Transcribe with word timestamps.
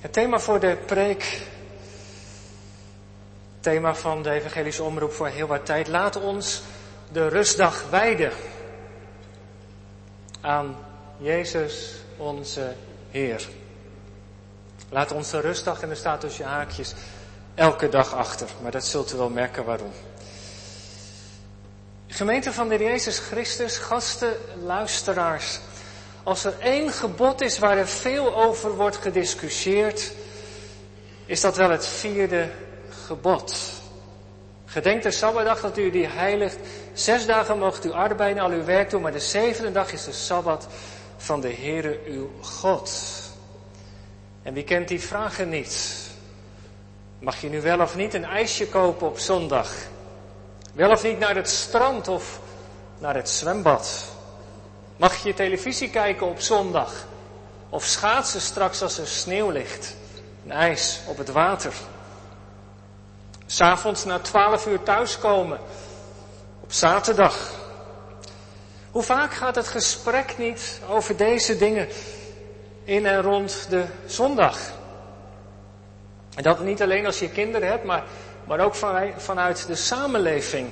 Het 0.00 0.12
thema 0.12 0.38
voor 0.38 0.60
de 0.60 0.76
preek, 0.86 1.40
thema 3.60 3.94
van 3.94 4.22
de 4.22 4.30
evangelische 4.30 4.82
omroep 4.82 5.12
voor 5.12 5.28
heel 5.28 5.46
wat 5.46 5.66
tijd, 5.66 5.88
laat 5.88 6.16
ons 6.16 6.62
de 7.12 7.28
rustdag 7.28 7.90
wijden 7.90 8.32
aan 10.40 10.76
Jezus 11.16 11.94
onze 12.16 12.74
Heer. 13.10 13.48
Laat 14.88 15.12
ons 15.12 15.30
de 15.30 15.40
rustdag, 15.40 15.82
en 15.82 15.90
er 15.90 15.96
staat 15.96 16.20
tussen 16.20 16.44
haakjes, 16.44 16.94
elke 17.54 17.88
dag 17.88 18.14
achter. 18.14 18.48
Maar 18.62 18.70
dat 18.70 18.84
zult 18.84 19.12
u 19.12 19.16
wel 19.16 19.30
merken 19.30 19.64
waarom. 19.64 19.92
Gemeente 22.06 22.52
van 22.52 22.68
de 22.68 22.78
Jezus 22.78 23.18
Christus, 23.18 23.76
gasten, 23.76 24.32
luisteraars. 24.64 25.60
Als 26.28 26.44
er 26.44 26.54
één 26.60 26.92
gebod 26.92 27.40
is 27.40 27.58
waar 27.58 27.78
er 27.78 27.88
veel 27.88 28.36
over 28.36 28.76
wordt 28.76 28.96
gediscussieerd, 28.96 30.12
is 31.26 31.40
dat 31.40 31.56
wel 31.56 31.70
het 31.70 31.86
vierde 31.86 32.48
gebod. 33.06 33.72
Gedenk 34.64 35.02
de 35.02 35.10
Sabbatdag 35.10 35.60
dat 35.60 35.78
u 35.78 35.90
die 35.90 36.06
heiligt. 36.06 36.56
Zes 36.92 37.26
dagen 37.26 37.58
mocht 37.58 37.84
u 37.84 37.92
arbeiden, 37.92 38.42
al 38.42 38.50
uw 38.50 38.64
werk 38.64 38.90
doen, 38.90 39.02
maar 39.02 39.12
de 39.12 39.18
zevende 39.18 39.72
dag 39.72 39.92
is 39.92 40.04
de 40.04 40.12
Sabbat 40.12 40.66
van 41.16 41.40
de 41.40 41.52
Heere 41.52 41.98
uw 42.06 42.30
God. 42.40 42.92
En 44.42 44.54
wie 44.54 44.64
kent 44.64 44.88
die 44.88 45.00
vragen 45.00 45.48
niet? 45.48 45.96
Mag 47.18 47.40
je 47.40 47.48
nu 47.48 47.60
wel 47.60 47.80
of 47.80 47.96
niet 47.96 48.14
een 48.14 48.24
ijsje 48.24 48.66
kopen 48.68 49.06
op 49.06 49.18
zondag? 49.18 49.74
Wel 50.72 50.90
of 50.90 51.02
niet 51.02 51.18
naar 51.18 51.36
het 51.36 51.48
strand 51.48 52.08
of 52.08 52.40
naar 52.98 53.14
het 53.14 53.28
zwembad? 53.28 54.16
Mag 54.98 55.22
je 55.22 55.34
televisie 55.34 55.90
kijken 55.90 56.26
op 56.26 56.40
zondag? 56.40 57.06
Of 57.68 57.84
schaatsen 57.84 58.40
straks 58.40 58.82
als 58.82 58.98
er 58.98 59.06
sneeuw 59.06 59.50
ligt 59.50 59.96
en 60.44 60.50
ijs 60.50 61.00
op 61.06 61.18
het 61.18 61.28
water? 61.28 61.72
S'avonds 63.46 64.04
na 64.04 64.18
twaalf 64.18 64.66
uur 64.66 64.82
thuiskomen 64.82 65.58
op 66.60 66.72
zaterdag. 66.72 67.50
Hoe 68.90 69.02
vaak 69.02 69.34
gaat 69.34 69.54
het 69.54 69.68
gesprek 69.68 70.38
niet 70.38 70.80
over 70.88 71.16
deze 71.16 71.58
dingen 71.58 71.88
in 72.84 73.06
en 73.06 73.22
rond 73.22 73.66
de 73.70 73.84
zondag? 74.06 74.58
En 76.34 76.42
dat 76.42 76.60
niet 76.60 76.82
alleen 76.82 77.06
als 77.06 77.18
je 77.18 77.30
kinderen 77.30 77.68
hebt, 77.68 77.84
maar, 77.84 78.04
maar 78.44 78.60
ook 78.60 78.74
vanuit 79.16 79.66
de 79.66 79.74
samenleving 79.74 80.70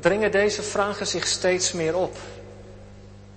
dringen 0.00 0.30
deze 0.30 0.62
vragen 0.62 1.06
zich 1.06 1.26
steeds 1.26 1.72
meer 1.72 1.96
op. 1.96 2.16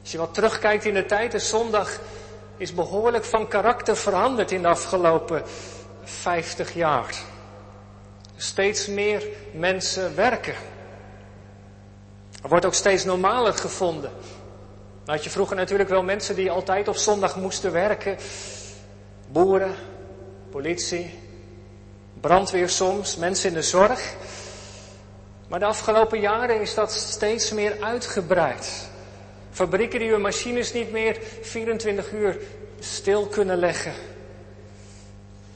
Als 0.01 0.11
je 0.11 0.17
wat 0.17 0.33
terugkijkt 0.33 0.85
in 0.85 0.93
de 0.93 1.05
tijd, 1.05 1.31
de 1.31 1.39
zondag 1.39 1.99
is 2.57 2.73
behoorlijk 2.73 3.23
van 3.23 3.47
karakter 3.47 3.97
veranderd 3.97 4.51
in 4.51 4.61
de 4.61 4.67
afgelopen 4.67 5.43
50 6.03 6.73
jaar. 6.73 7.15
Steeds 8.35 8.87
meer 8.87 9.27
mensen 9.53 10.15
werken. 10.15 10.55
Er 12.43 12.49
wordt 12.49 12.65
ook 12.65 12.73
steeds 12.73 13.03
normaler 13.05 13.53
gevonden. 13.53 14.11
Nou 15.05 15.17
had 15.17 15.23
je 15.23 15.29
vroeger 15.29 15.55
natuurlijk 15.55 15.89
wel 15.89 16.03
mensen 16.03 16.35
die 16.35 16.51
altijd 16.51 16.87
op 16.87 16.95
zondag 16.95 17.35
moesten 17.35 17.71
werken. 17.71 18.17
Boeren, 19.27 19.75
politie, 20.49 21.19
brandweer 22.21 22.69
soms, 22.69 23.15
mensen 23.15 23.49
in 23.49 23.55
de 23.55 23.61
zorg. 23.61 24.15
Maar 25.47 25.59
de 25.59 25.65
afgelopen 25.65 26.19
jaren 26.19 26.61
is 26.61 26.73
dat 26.73 26.91
steeds 26.91 27.51
meer 27.51 27.77
uitgebreid. 27.81 28.89
Fabrieken 29.51 29.99
die 29.99 30.09
hun 30.09 30.21
machines 30.21 30.73
niet 30.73 30.91
meer 30.91 31.17
24 31.41 32.11
uur 32.11 32.37
stil 32.79 33.25
kunnen 33.25 33.57
leggen. 33.57 33.93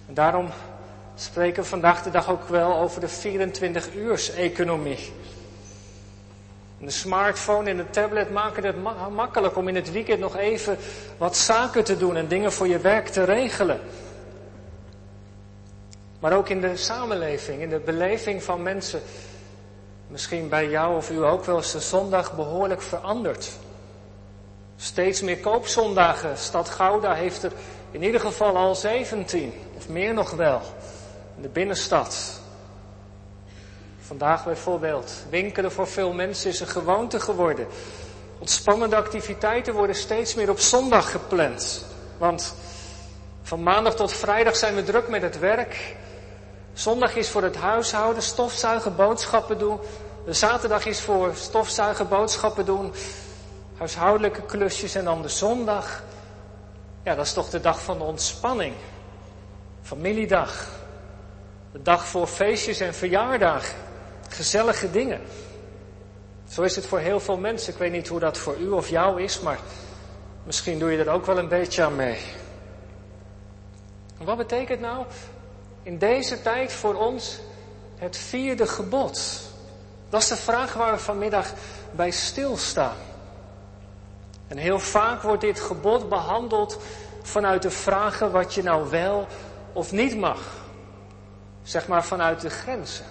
En 0.08 0.14
daarom 0.14 0.50
spreken 1.16 1.64
we 1.64 1.70
vandaag 1.70 2.04
de 2.04 2.12
dag 2.12 2.30
ook 2.30 2.48
wel 2.48 2.78
over 2.78 3.02
de 3.02 3.10
24-uurs-economie. 3.10 5.14
De 6.78 6.92
smartphone 6.92 7.70
en 7.70 7.78
de 7.78 7.90
tablet 7.90 8.32
maken 8.32 8.64
het 8.64 8.76
makkelijk 9.14 9.56
om 9.56 9.68
in 9.68 9.76
het 9.76 9.92
weekend 9.92 10.20
nog 10.20 10.38
even 10.38 10.78
wat 11.18 11.38
zaken 11.38 11.84
te 11.84 11.98
doen 11.98 12.16
en 12.16 12.28
dingen 12.28 12.52
voor 12.52 12.68
je 12.68 12.80
werk 12.80 13.08
te 13.08 13.24
regelen. 13.24 13.80
Maar 16.20 16.34
ook 16.34 16.50
in 16.50 16.62
de 16.62 16.78
samenleving, 16.78 17.62
in 17.62 17.70
de 17.70 17.80
beleving 17.80 18.44
van 18.44 18.64
mensen, 18.64 19.02
misschien 20.08 20.50
bij 20.50 20.70
jou 20.70 20.96
of 20.96 21.10
u 21.10 21.24
ook 21.24 21.46
wel 21.46 21.58
eens 21.58 21.72
de 21.72 21.80
zondag 21.80 22.36
behoorlijk 22.36 22.82
veranderd. 22.82 23.58
Steeds 24.78 25.22
meer 25.22 25.38
koopzondagen. 25.38 26.38
Stad 26.38 26.70
Gouda 26.70 27.14
heeft 27.14 27.44
er 27.44 27.52
in 27.92 28.04
ieder 28.04 28.20
geval 28.20 28.58
al 28.58 28.76
17, 28.76 29.54
of 29.78 29.90
meer 29.90 30.14
nog 30.14 30.32
wel, 30.32 30.62
in 31.36 31.42
de 31.42 31.50
binnenstad. 31.50 32.42
Vandaag 34.02 34.46
bijvoorbeeld, 34.46 35.14
winkelen 35.30 35.72
voor 35.72 35.88
veel 35.88 36.14
mensen 36.14 36.50
is 36.50 36.60
een 36.60 36.68
gewoonte 36.68 37.20
geworden. 37.20 37.68
Ontspannende 38.40 38.96
activiteiten 38.96 39.74
worden 39.74 39.96
steeds 39.96 40.36
meer 40.36 40.50
op 40.50 40.60
zondag 40.60 41.12
gepland. 41.12 41.86
Want 42.18 42.56
van 43.42 43.64
maandag 43.64 43.96
tot 43.96 44.14
vrijdag 44.14 44.56
zijn 44.56 44.76
we 44.76 44.84
druk 44.84 45.08
met 45.08 45.22
het 45.22 45.40
werk. 45.40 45.96
Zondag 46.74 47.16
is 47.16 47.30
voor 47.30 47.44
het 47.44 47.56
huishouden, 47.56 48.24
stofzuigen, 48.24 48.96
boodschappen 48.96 49.58
doen. 49.58 49.80
De 50.26 50.34
zaterdag 50.34 50.86
is 50.86 51.02
voor 51.02 51.32
stofzuigen, 51.36 52.08
boodschappen 52.08 52.66
doen 52.66 52.94
huishoudelijke 53.78 54.42
klusjes 54.42 54.96
en 54.96 55.04
dan 55.04 55.22
de 55.22 55.30
zondag. 55.30 56.04
Ja, 57.04 57.16
dat 57.16 57.26
is 57.26 57.34
toch 57.34 57.50
de 57.50 57.62
dag 57.62 57.82
van 57.82 57.98
de 57.98 58.04
ontspanning. 58.04 58.76
Familiedag. 59.82 60.68
De 61.72 61.82
dag 61.82 62.06
voor 62.06 62.28
feestjes 62.28 62.80
en 62.80 62.94
verjaardagen. 62.94 63.76
Gezellige 64.30 64.92
dingen. 64.92 65.22
Zo 66.50 66.62
is 66.62 66.76
het 66.76 66.86
voor 66.86 67.00
heel 67.00 67.20
veel 67.20 67.38
mensen. 67.38 67.74
Ik 67.74 67.80
weet 67.80 67.92
niet 67.92 68.08
hoe 68.08 68.20
dat 68.20 68.38
voor 68.38 68.58
u 68.58 68.70
of 68.70 68.90
jou 68.90 69.22
is, 69.22 69.40
maar 69.40 69.60
misschien 70.44 70.80
doe 70.80 70.92
je 70.92 71.04
er 71.04 71.10
ook 71.10 71.26
wel 71.26 71.38
een 71.38 71.48
beetje 71.48 71.84
aan 71.84 71.96
mee. 71.96 72.20
wat 74.18 74.38
betekent 74.38 74.80
nou 74.80 75.06
in 75.84 75.98
deze 75.98 76.42
tijd 76.42 76.72
voor 76.72 76.94
ons 76.94 77.40
het 77.96 78.18
vierde 78.18 78.68
gebod? 78.68 79.42
Dat 80.10 80.22
is 80.22 80.28
de 80.28 80.36
vraag 80.36 80.74
waar 80.74 80.92
we 80.92 81.00
vanmiddag 81.00 81.54
bij 81.92 82.12
stilstaan. 82.12 82.96
En 84.48 84.58
heel 84.58 84.80
vaak 84.80 85.22
wordt 85.22 85.42
dit 85.42 85.60
gebod 85.60 86.10
behandeld 86.10 86.78
vanuit 87.22 87.62
de 87.62 87.72
vragen 87.72 88.32
wat 88.32 88.54
je 88.54 88.64
nou 88.64 88.90
wel 88.90 89.28
of 89.74 89.92
niet 89.92 90.18
mag. 90.18 90.40
Zeg 91.64 91.88
maar 91.88 92.06
vanuit 92.06 92.42
de 92.42 92.50
grenzen. 92.50 93.06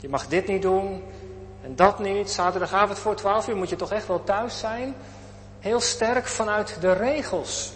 Je 0.00 0.08
mag 0.08 0.26
dit 0.26 0.46
niet 0.46 0.62
doen 0.62 1.02
en 1.62 1.76
dat 1.76 1.98
niet. 1.98 2.30
Zaterdagavond 2.30 2.98
voor 2.98 3.14
12 3.14 3.48
uur 3.48 3.56
moet 3.56 3.68
je 3.68 3.76
toch 3.76 3.92
echt 3.92 4.06
wel 4.06 4.24
thuis 4.24 4.58
zijn. 4.58 4.94
Heel 5.60 5.80
sterk 5.80 6.26
vanuit 6.26 6.76
de 6.80 6.92
regels. 6.92 7.72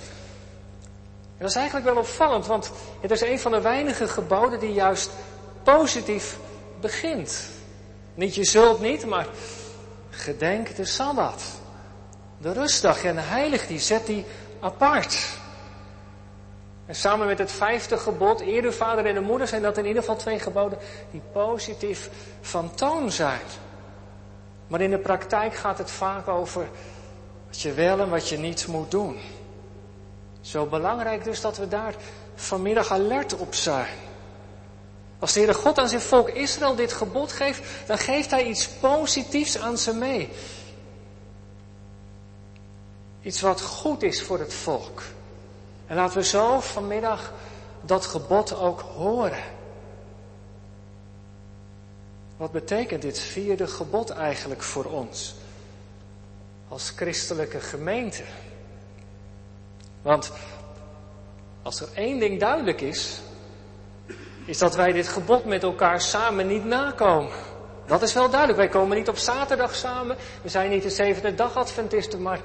En 1.37 1.41
dat 1.41 1.49
is 1.49 1.57
eigenlijk 1.57 1.87
wel 1.87 1.97
opvallend, 1.97 2.47
want 2.47 2.71
het 3.01 3.11
is 3.11 3.21
een 3.21 3.39
van 3.39 3.53
de 3.53 3.61
weinige 3.61 4.09
geboden 4.09 4.61
die 4.61 4.73
juist 4.73 5.11
positief 5.63 6.39
begint. 6.81 7.49
Niet 8.15 8.35
je 8.35 8.45
zult 8.45 8.81
niet, 8.81 9.07
maar 9.07 9.27
Gedenk 10.17 10.77
de 10.77 10.85
Sabbat. 10.85 11.43
De 12.39 12.53
rustdag 12.53 13.05
en 13.05 13.29
heilig 13.29 13.67
die, 13.67 13.79
zet 13.79 14.07
die 14.07 14.25
apart. 14.61 15.39
En 16.87 16.95
samen 16.95 17.27
met 17.27 17.39
het 17.39 17.53
vijfde 17.53 17.99
gebod, 17.99 18.41
eer 18.41 18.63
de 18.63 18.73
vader 18.73 19.07
en 19.07 19.15
de 19.15 19.21
moeder, 19.21 19.49
zijn 19.49 19.63
dat 19.63 19.79
in 19.79 19.87
ieder 19.87 20.03
geval 20.03 20.17
twee 20.17 20.39
geboden 20.39 20.79
die 21.11 21.23
positief 21.33 22.11
van 22.41 22.75
toon 22.75 23.11
zijn. 23.11 23.41
Maar 24.67 24.81
in 24.81 24.91
de 24.91 24.99
praktijk 24.99 25.55
gaat 25.55 25.79
het 25.79 25.91
vaak 25.91 26.29
over 26.29 26.69
wat 27.47 27.61
je 27.61 27.73
wel 27.73 28.01
en 28.01 28.11
wat 28.11 28.29
je 28.29 28.39
niet 28.39 28.67
moet 28.67 28.91
doen. 28.91 29.19
Zo 30.41 30.67
belangrijk 30.67 31.25
dus 31.25 31.41
dat 31.41 31.57
we 31.57 31.69
daar 31.69 31.95
vanmiddag 32.35 32.91
alert 32.91 33.37
op 33.37 33.55
zijn. 33.55 33.97
Als 35.25 35.33
de 35.33 35.41
Heere 35.41 35.55
God 35.55 35.79
aan 35.79 35.89
zijn 35.89 36.01
volk 36.01 36.29
Israël 36.29 36.75
dit 36.75 36.93
gebod 36.93 37.33
geeft, 37.33 37.87
dan 37.87 37.99
geeft 37.99 38.31
hij 38.31 38.45
iets 38.45 38.69
positiefs 38.69 39.59
aan 39.59 39.79
ze 39.79 39.95
mee. 39.95 40.29
Iets 43.23 43.41
wat 43.41 43.61
goed 43.61 44.03
is 44.03 44.23
voor 44.23 44.39
het 44.39 44.55
volk. 44.55 45.03
En 45.87 45.97
laten 45.97 46.17
we 46.17 46.25
zo 46.25 46.61
vanmiddag 46.61 47.33
dat 47.81 48.07
gebod 48.07 48.57
ook 48.57 48.81
horen. 48.81 49.43
Wat 52.37 52.53
betekent 52.53 53.03
dit 53.03 53.19
vierde 53.19 53.67
gebod 53.67 54.11
eigenlijk 54.11 54.63
voor 54.63 54.85
ons? 54.85 55.35
Als 56.69 56.93
christelijke 56.97 57.61
gemeente. 57.61 58.23
Want 60.03 60.33
als 61.63 61.81
er 61.81 61.89
één 61.95 62.19
ding 62.19 62.41
duidelijk 62.41 62.81
is, 62.81 63.21
is 64.45 64.59
dat 64.59 64.75
wij 64.75 64.93
dit 64.93 65.09
gebod 65.09 65.45
met 65.45 65.63
elkaar 65.63 66.01
samen 66.01 66.47
niet 66.47 66.65
nakomen. 66.65 67.33
Dat 67.87 68.03
is 68.03 68.13
wel 68.13 68.29
duidelijk. 68.31 68.59
Wij 68.59 68.69
komen 68.69 68.97
niet 68.97 69.09
op 69.09 69.17
zaterdag 69.17 69.75
samen. 69.75 70.17
We 70.43 70.49
zijn 70.49 70.71
niet 70.71 70.83
de 70.83 70.91
zevende 70.91 71.35
dag 71.35 71.57
Adventisten, 71.57 72.23
maar 72.23 72.41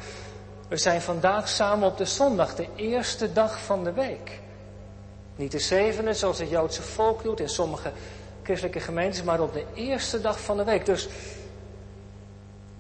We 0.67 0.77
zijn 0.77 1.01
vandaag 1.01 1.47
samen 1.47 1.87
op 1.87 1.97
de 1.97 2.05
zondag, 2.05 2.55
de 2.55 2.67
eerste 2.75 3.33
dag 3.33 3.59
van 3.59 3.83
de 3.83 3.91
week. 3.91 4.39
Niet 5.35 5.51
de 5.51 5.59
zevende, 5.59 6.13
zoals 6.13 6.39
het 6.39 6.49
Joodse 6.49 6.81
volk 6.81 7.23
doet 7.23 7.39
in 7.39 7.49
sommige 7.49 7.91
christelijke 8.43 8.79
gemeentes, 8.79 9.23
maar 9.23 9.41
op 9.41 9.53
de 9.53 9.65
eerste 9.73 10.21
dag 10.21 10.39
van 10.39 10.57
de 10.57 10.63
week. 10.63 10.85
Dus 10.85 11.07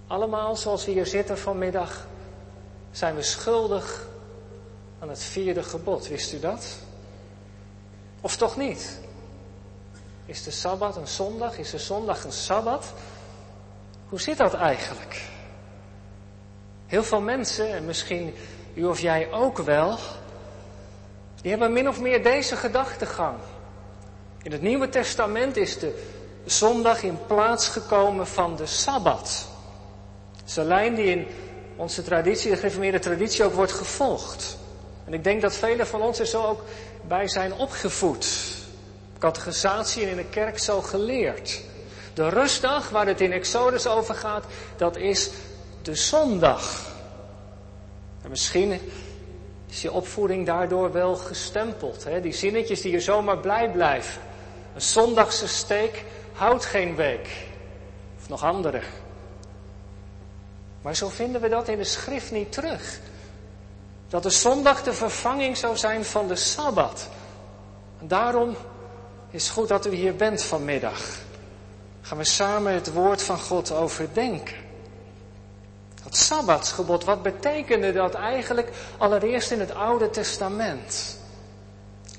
allemaal 0.07 0.55
zoals 0.55 0.85
we 0.85 0.91
hier 0.91 1.05
zitten 1.05 1.37
vanmiddag, 1.37 2.07
zijn 2.91 3.15
we 3.15 3.21
schuldig 3.21 4.07
aan 4.99 5.09
het 5.09 5.23
vierde 5.23 5.63
gebod. 5.63 6.07
Wist 6.07 6.33
u 6.33 6.39
dat? 6.39 6.77
Of 8.21 8.35
toch 8.35 8.57
niet? 8.57 8.99
Is 10.29 10.43
de 10.43 10.51
Sabbat 10.51 10.95
een 10.95 11.07
zondag? 11.07 11.57
Is 11.57 11.69
de 11.69 11.77
zondag 11.77 12.23
een 12.23 12.31
Sabbat? 12.31 12.93
Hoe 14.09 14.21
zit 14.21 14.37
dat 14.37 14.53
eigenlijk? 14.53 15.21
Heel 16.87 17.03
veel 17.03 17.21
mensen, 17.21 17.73
en 17.73 17.85
misschien 17.85 18.33
u 18.73 18.85
of 18.85 18.99
jij 18.99 19.31
ook 19.31 19.57
wel, 19.57 19.97
die 21.41 21.51
hebben 21.51 21.73
min 21.73 21.87
of 21.87 21.99
meer 21.99 22.23
deze 22.23 22.55
gedachtegang. 22.55 23.37
In 24.41 24.51
het 24.51 24.61
Nieuwe 24.61 24.89
Testament 24.89 25.57
is 25.57 25.79
de 25.79 26.03
zondag 26.45 27.03
in 27.03 27.19
plaats 27.27 27.67
gekomen 27.67 28.27
van 28.27 28.55
de 28.55 28.65
Sabbat. 28.65 29.47
Een 30.55 30.65
lijn 30.65 30.95
die 30.95 31.05
in 31.05 31.27
onze 31.75 32.03
traditie, 32.03 32.49
de 32.49 32.55
gereformeerde 32.55 32.99
traditie, 32.99 33.43
ook 33.43 33.53
wordt 33.53 33.71
gevolgd. 33.71 34.57
En 35.05 35.13
ik 35.13 35.23
denk 35.23 35.41
dat 35.41 35.55
velen 35.55 35.87
van 35.87 36.01
ons 36.01 36.19
er 36.19 36.25
zo 36.25 36.43
ook 36.43 36.63
bij 37.07 37.27
zijn 37.27 37.53
opgevoed. 37.53 38.57
Categorisatie 39.19 40.03
en 40.03 40.09
in 40.09 40.15
de 40.15 40.25
kerk 40.25 40.59
zo 40.59 40.81
geleerd. 40.81 41.61
De 42.13 42.29
rustdag 42.29 42.89
waar 42.89 43.07
het 43.07 43.21
in 43.21 43.31
Exodus 43.31 43.87
over 43.87 44.15
gaat, 44.15 44.43
dat 44.77 44.95
is 44.97 45.29
de 45.81 45.95
zondag. 45.95 46.87
En 48.21 48.29
misschien 48.29 48.79
is 49.69 49.81
je 49.81 49.91
opvoeding 49.91 50.45
daardoor 50.45 50.91
wel 50.91 51.15
gestempeld. 51.15 52.03
Hè? 52.03 52.21
Die 52.21 52.33
zinnetjes 52.33 52.81
die 52.81 52.91
je 52.91 52.99
zomaar 52.99 53.37
blij 53.37 53.71
blijven. 53.71 54.21
Een 54.75 54.81
zondagse 54.81 55.47
steek 55.47 56.05
houdt 56.33 56.65
geen 56.65 56.95
week. 56.95 57.27
Of 58.19 58.29
nog 58.29 58.43
andere. 58.43 58.81
Maar 60.81 60.95
zo 60.95 61.09
vinden 61.09 61.41
we 61.41 61.49
dat 61.49 61.67
in 61.67 61.77
de 61.77 61.83
schrift 61.83 62.31
niet 62.31 62.51
terug. 62.51 62.99
Dat 64.07 64.23
de 64.23 64.29
zondag 64.29 64.83
de 64.83 64.93
vervanging 64.93 65.57
zou 65.57 65.77
zijn 65.77 66.05
van 66.05 66.27
de 66.27 66.35
Sabbat. 66.35 67.09
En 67.99 68.07
daarom 68.07 68.55
is 69.29 69.49
goed 69.49 69.67
dat 69.67 69.85
u 69.85 69.93
hier 69.95 70.15
bent 70.15 70.43
vanmiddag. 70.43 71.01
Gaan 72.01 72.17
we 72.17 72.23
samen 72.23 72.73
het 72.73 72.93
woord 72.93 73.21
van 73.21 73.39
God 73.39 73.71
overdenken. 73.71 74.55
Dat 76.03 76.15
Sabbatsgebod, 76.15 77.03
wat 77.03 77.23
betekende 77.23 77.91
dat 77.91 78.13
eigenlijk 78.13 78.69
allereerst 78.97 79.51
in 79.51 79.59
het 79.59 79.73
Oude 79.73 80.09
Testament? 80.09 81.17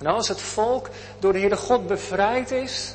Nou, 0.01 0.17
als 0.17 0.29
het 0.29 0.41
volk 0.41 0.89
door 1.19 1.33
de 1.33 1.39
Heere 1.39 1.57
God 1.57 1.87
bevrijd 1.87 2.51
is, 2.51 2.95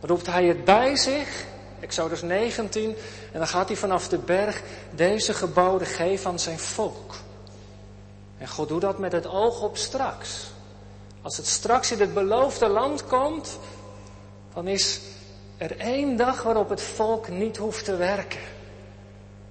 roept 0.00 0.26
hij 0.26 0.44
het 0.44 0.64
bij 0.64 0.96
zich, 0.96 1.44
Exodus 1.80 2.22
19, 2.22 2.96
en 3.32 3.38
dan 3.38 3.48
gaat 3.48 3.68
hij 3.68 3.76
vanaf 3.76 4.08
de 4.08 4.18
berg 4.18 4.62
deze 4.90 5.34
geboden 5.34 5.86
geven 5.86 6.30
aan 6.30 6.38
zijn 6.38 6.58
volk. 6.58 7.14
En 8.38 8.48
God 8.48 8.68
doet 8.68 8.80
dat 8.80 8.98
met 8.98 9.12
het 9.12 9.26
oog 9.26 9.62
op 9.62 9.76
straks. 9.76 10.49
Als 11.22 11.36
het 11.36 11.46
straks 11.46 11.92
in 11.92 12.00
het 12.00 12.14
beloofde 12.14 12.68
land 12.68 13.06
komt, 13.06 13.58
dan 14.54 14.68
is 14.68 15.00
er 15.56 15.78
één 15.78 16.16
dag 16.16 16.42
waarop 16.42 16.68
het 16.68 16.82
volk 16.82 17.28
niet 17.28 17.56
hoeft 17.56 17.84
te 17.84 17.96
werken. 17.96 18.40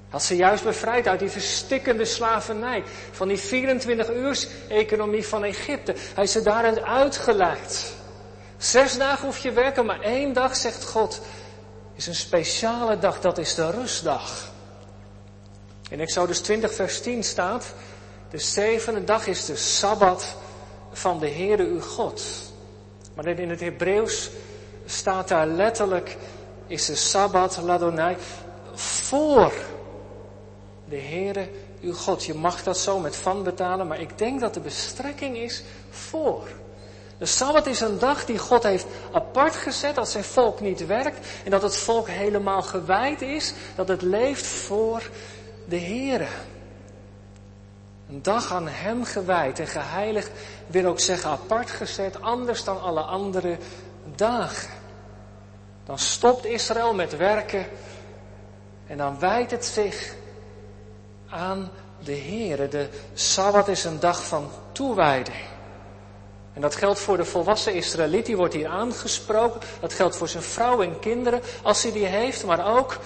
Had 0.09 0.23
ze 0.23 0.35
juist 0.35 0.63
bevrijd 0.63 1.07
uit 1.07 1.19
die 1.19 1.29
verstikkende 1.29 2.05
slavernij. 2.05 2.83
Van 3.11 3.27
die 3.27 3.37
24 3.37 4.09
uurs 4.09 4.47
economie 4.67 5.27
van 5.27 5.43
Egypte. 5.43 5.95
Hij 6.13 6.23
is 6.23 6.31
ze 6.31 6.41
daaruit 6.41 6.81
uitgeleid. 6.81 7.93
Zes 8.57 8.97
dagen 8.97 9.25
hoef 9.25 9.37
je 9.37 9.51
werken, 9.51 9.85
maar 9.85 10.01
één 10.01 10.33
dag, 10.33 10.55
zegt 10.55 10.85
God, 10.85 11.21
is 11.95 12.07
een 12.07 12.15
speciale 12.15 12.99
dag. 12.99 13.19
Dat 13.19 13.37
is 13.37 13.55
de 13.55 13.71
rustdag. 13.71 14.51
In 15.89 15.99
Exodus 15.99 16.39
20 16.39 16.73
vers 16.73 17.01
10 17.01 17.23
staat, 17.23 17.73
de 18.29 18.37
zevende 18.37 19.03
dag 19.03 19.27
is 19.27 19.45
de 19.45 19.55
Sabbat 19.55 20.35
van 20.91 21.19
de 21.19 21.29
Heere 21.29 21.63
uw 21.63 21.81
God. 21.81 22.23
Maar 23.13 23.27
in 23.27 23.49
het 23.49 23.59
Hebreeuws 23.59 24.29
staat 24.85 25.27
daar 25.27 25.47
letterlijk, 25.47 26.17
is 26.67 26.85
de 26.85 26.95
Sabbat, 26.95 27.59
Ladonai, 27.63 28.17
voor 28.75 29.53
de 30.85 30.99
Heere 30.99 31.49
uw 31.81 31.93
God. 31.93 32.25
Je 32.25 32.33
mag 32.33 32.63
dat 32.63 32.77
zo 32.77 32.99
met 32.99 33.15
van 33.15 33.43
betalen, 33.43 33.87
maar 33.87 33.99
ik 33.99 34.17
denk 34.17 34.39
dat 34.39 34.53
de 34.53 34.59
bestrekking 34.59 35.37
is 35.37 35.63
voor. 35.89 36.47
De 37.17 37.25
Sabbat 37.25 37.65
is 37.65 37.79
een 37.79 37.99
dag 37.99 38.25
die 38.25 38.37
God 38.37 38.63
heeft 38.63 38.85
apart 39.11 39.55
gezet 39.55 39.95
dat 39.95 40.09
zijn 40.09 40.23
volk 40.23 40.59
niet 40.59 40.85
werkt 40.85 41.27
en 41.43 41.51
dat 41.51 41.61
het 41.61 41.75
volk 41.75 42.07
helemaal 42.07 42.61
gewijd 42.61 43.21
is, 43.21 43.53
dat 43.75 43.87
het 43.87 44.01
leeft 44.01 44.45
voor 44.45 45.09
de 45.65 45.79
Heere. 45.79 46.27
Een 48.09 48.21
dag 48.21 48.53
aan 48.53 48.67
Hem 48.67 49.03
gewijd 49.03 49.59
en 49.59 49.67
geheiligd 49.67 50.31
wil 50.69 50.85
ook 50.85 50.99
zeggen 50.99 51.29
apart 51.29 51.69
gezet, 51.69 52.21
anders 52.21 52.63
dan 52.63 52.81
alle 52.81 53.01
andere 53.01 53.57
dagen. 54.15 54.73
Dan 55.85 55.99
stopt 55.99 56.45
Israël 56.45 56.93
met 56.93 57.17
werken 57.17 57.65
en 58.87 58.97
dan 58.97 59.19
wijdt 59.19 59.51
het 59.51 59.65
zich 59.65 60.15
aan 61.29 61.71
de 62.03 62.17
Heere. 62.17 62.67
De 62.67 62.89
Sabbat 63.13 63.67
is 63.67 63.83
een 63.83 63.99
dag 63.99 64.25
van 64.25 64.49
toewijding. 64.71 65.37
En 66.53 66.61
dat 66.61 66.75
geldt 66.75 66.99
voor 66.99 67.17
de 67.17 67.25
volwassen 67.25 67.73
Israëliet, 67.73 68.25
die 68.25 68.37
wordt 68.37 68.53
hier 68.53 68.67
aangesproken. 68.67 69.61
Dat 69.79 69.93
geldt 69.93 70.15
voor 70.15 70.29
zijn 70.29 70.43
vrouw 70.43 70.81
en 70.81 70.99
kinderen, 70.99 71.41
als 71.63 71.83
hij 71.83 71.91
die 71.91 72.05
heeft, 72.05 72.45
maar 72.45 72.77
ook 72.77 72.97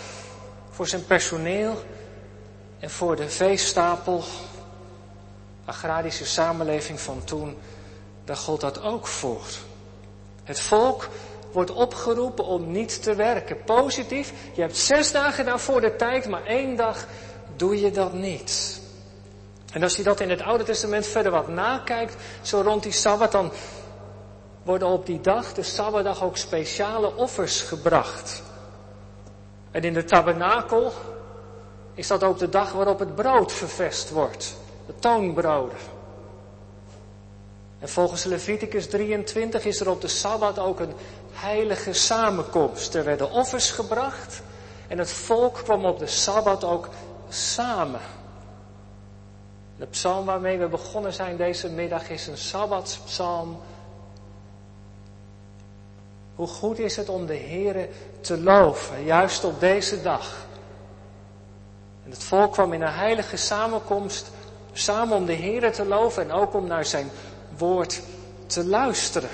voor 0.70 0.88
zijn 0.88 1.06
personeel 1.06 1.84
en 2.80 2.90
voor 2.90 3.16
de 3.16 3.30
veestapel, 3.30 4.24
agrarische 5.66 6.26
samenleving 6.26 7.00
van 7.00 7.24
toen. 7.24 7.58
Daar 8.26 8.38
gold 8.38 8.62
dat 8.62 8.82
ook 8.82 9.08
voor. 9.08 9.46
Het 10.44 10.60
volk 10.60 11.10
wordt 11.52 11.72
opgeroepen 11.72 12.46
om 12.46 12.72
niet 12.72 13.04
te 13.04 13.16
werken. 13.16 13.64
Positief, 13.64 14.34
je 14.54 14.62
hebt 14.62 14.78
zes 14.78 15.12
dagen 15.12 15.46
daarvoor 15.46 15.82
de 15.82 15.96
tijd, 15.96 16.30
maar 16.30 16.46
één 16.46 16.76
dag 16.76 17.06
doe 17.56 17.80
je 17.80 17.92
dat 17.92 18.14
niet. 18.14 18.82
En 19.74 19.84
als 19.84 19.96
je 19.96 20.04
dat 20.04 20.20
in 20.20 20.30
het 20.30 20.42
Oude 20.42 20.64
Testament 20.64 21.08
verder 21.08 21.32
wat 21.32 21.48
nakijkt, 21.48 22.16
zo 22.42 22.62
rond 22.62 22.84
die 22.84 22.92
Sabbat, 22.92 23.32
dan 23.32 23.52
worden 24.64 24.88
op 24.88 25.06
die 25.06 25.22
dag, 25.22 25.54
de 25.54 25.64
Sabbatdag, 25.64 26.24
ook 26.24 26.38
speciale 26.38 27.16
offers 27.16 27.62
gebracht. 27.62 28.44
En 29.72 29.82
in 29.82 29.94
de 29.94 30.04
tabernakel 30.04 30.94
is 31.94 32.08
dat 32.08 32.24
ook 32.24 32.38
de 32.38 32.50
dag 32.50 32.72
waarop 32.72 33.00
het 33.00 33.16
brood 33.16 33.52
vervest 33.52 34.10
wordt. 34.10 34.56
De 34.86 34.94
toonbroden. 35.00 35.78
En 37.80 37.90
volgens 37.90 38.24
Leviticus 38.24 38.88
23 38.88 39.66
is 39.66 39.80
er 39.80 39.90
op 39.90 40.02
de 40.02 40.08
Sabbat 40.08 40.60
ook 40.60 40.80
een 40.80 40.94
heilige 41.32 41.94
samenkomst. 41.94 42.96
Er 42.96 43.04
werden 43.04 43.32
offers 43.32 43.72
gebracht 43.72 44.42
en 44.88 44.98
het 44.98 45.12
volk 45.12 45.54
kwam 45.54 45.86
op 45.86 46.00
de 46.00 46.08
Sabbat 46.08 46.64
ook 46.64 46.90
samen. 47.30 48.02
De 49.78 49.86
psalm 49.86 50.26
waarmee 50.26 50.58
we 50.58 50.68
begonnen 50.68 51.14
zijn 51.14 51.38
deze 51.38 51.70
middag 51.70 52.10
is 52.10 52.28
een 52.28 52.38
Sabbatspsalm. 52.38 53.60
Hoe 56.36 56.48
goed 56.48 56.80
is 56.80 56.96
het 56.96 57.10
om 57.10 57.26
de 57.26 57.38
Heere 57.38 57.90
te 58.22 58.42
loven, 58.42 59.04
juist 59.04 59.44
op 59.44 59.60
deze 59.60 60.02
dag. 60.02 60.46
En 62.04 62.12
het 62.12 62.24
volk 62.24 62.52
kwam 62.52 62.74
in 62.74 62.82
een 62.82 62.94
heilige 62.94 63.38
samenkomst 63.38 64.32
samen 64.74 65.18
om 65.18 65.26
de 65.26 65.36
Heere 65.36 65.70
te 65.70 65.86
loven 65.86 66.24
en 66.24 66.32
ook 66.32 66.54
om 66.54 66.68
naar 66.68 66.86
zijn 66.86 67.10
woord 67.58 68.02
te 68.46 68.66
luisteren. 68.66 69.30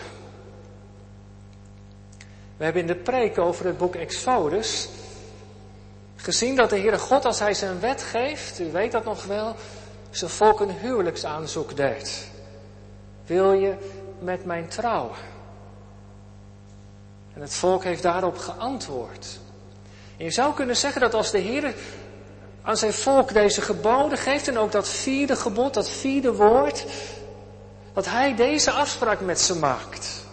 We 2.58 2.64
hebben 2.64 2.82
in 2.82 2.88
de 2.88 2.96
preek 2.96 3.38
over 3.38 3.66
het 3.66 3.78
boek 3.78 3.96
Exodus 3.96 4.90
gezien 6.16 6.56
dat 6.56 6.70
de 6.70 6.80
Heere 6.80 7.00
God, 7.00 7.26
als 7.26 7.40
Hij 7.40 7.54
zijn 7.54 7.80
wet 7.80 8.02
geeft, 8.02 8.60
u 8.60 8.72
weet 8.72 8.92
dat 8.92 9.04
nog 9.04 9.26
wel, 9.26 9.56
zijn 10.10 10.32
volk 10.32 10.60
een 10.60 10.72
huwelijksaanzoek 10.72 11.76
deed. 11.76 12.28
Wil 13.26 13.52
je 13.54 13.76
met 14.20 14.46
mijn 14.46 14.68
trouwen? 14.68 15.18
En 17.34 17.42
het 17.42 17.54
volk 17.54 17.84
heeft 17.84 18.04
daarop 18.04 18.38
geantwoord. 18.38 19.40
En 20.18 20.26
je 20.26 20.32
zou 20.32 20.54
kunnen 20.54 20.78
zeggen 20.78 21.02
dat 21.02 21.14
als 21.14 21.32
de 21.32 21.38
Heer 21.38 21.74
aan 22.70 22.78
zijn 22.78 22.94
volk 22.94 23.34
deze 23.34 23.62
geboden 23.62 24.18
geeft 24.18 24.48
en 24.48 24.58
ook 24.58 24.72
dat 24.72 24.90
vierde 24.90 25.36
gebod, 25.36 25.74
dat 25.74 25.90
vierde 25.90 26.34
woord, 26.34 26.86
dat 27.94 28.06
hij 28.06 28.36
deze 28.36 28.72
afspraak 28.72 29.20
met 29.20 29.40
ze 29.40 29.56
maakt. 29.56 30.26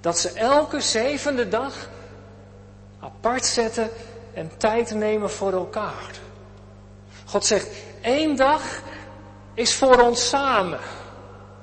Dat 0.00 0.18
ze 0.18 0.32
elke 0.32 0.80
zevende 0.80 1.48
dag 1.48 1.88
apart 3.00 3.44
zetten 3.44 3.90
en 4.34 4.50
tijd 4.56 4.94
nemen 4.94 5.30
voor 5.30 5.52
elkaar. 5.52 6.10
God 7.24 7.44
zegt, 7.44 7.68
één 8.00 8.36
dag 8.36 8.62
is 9.54 9.74
voor 9.74 10.00
ons 10.00 10.28
samen. 10.28 10.80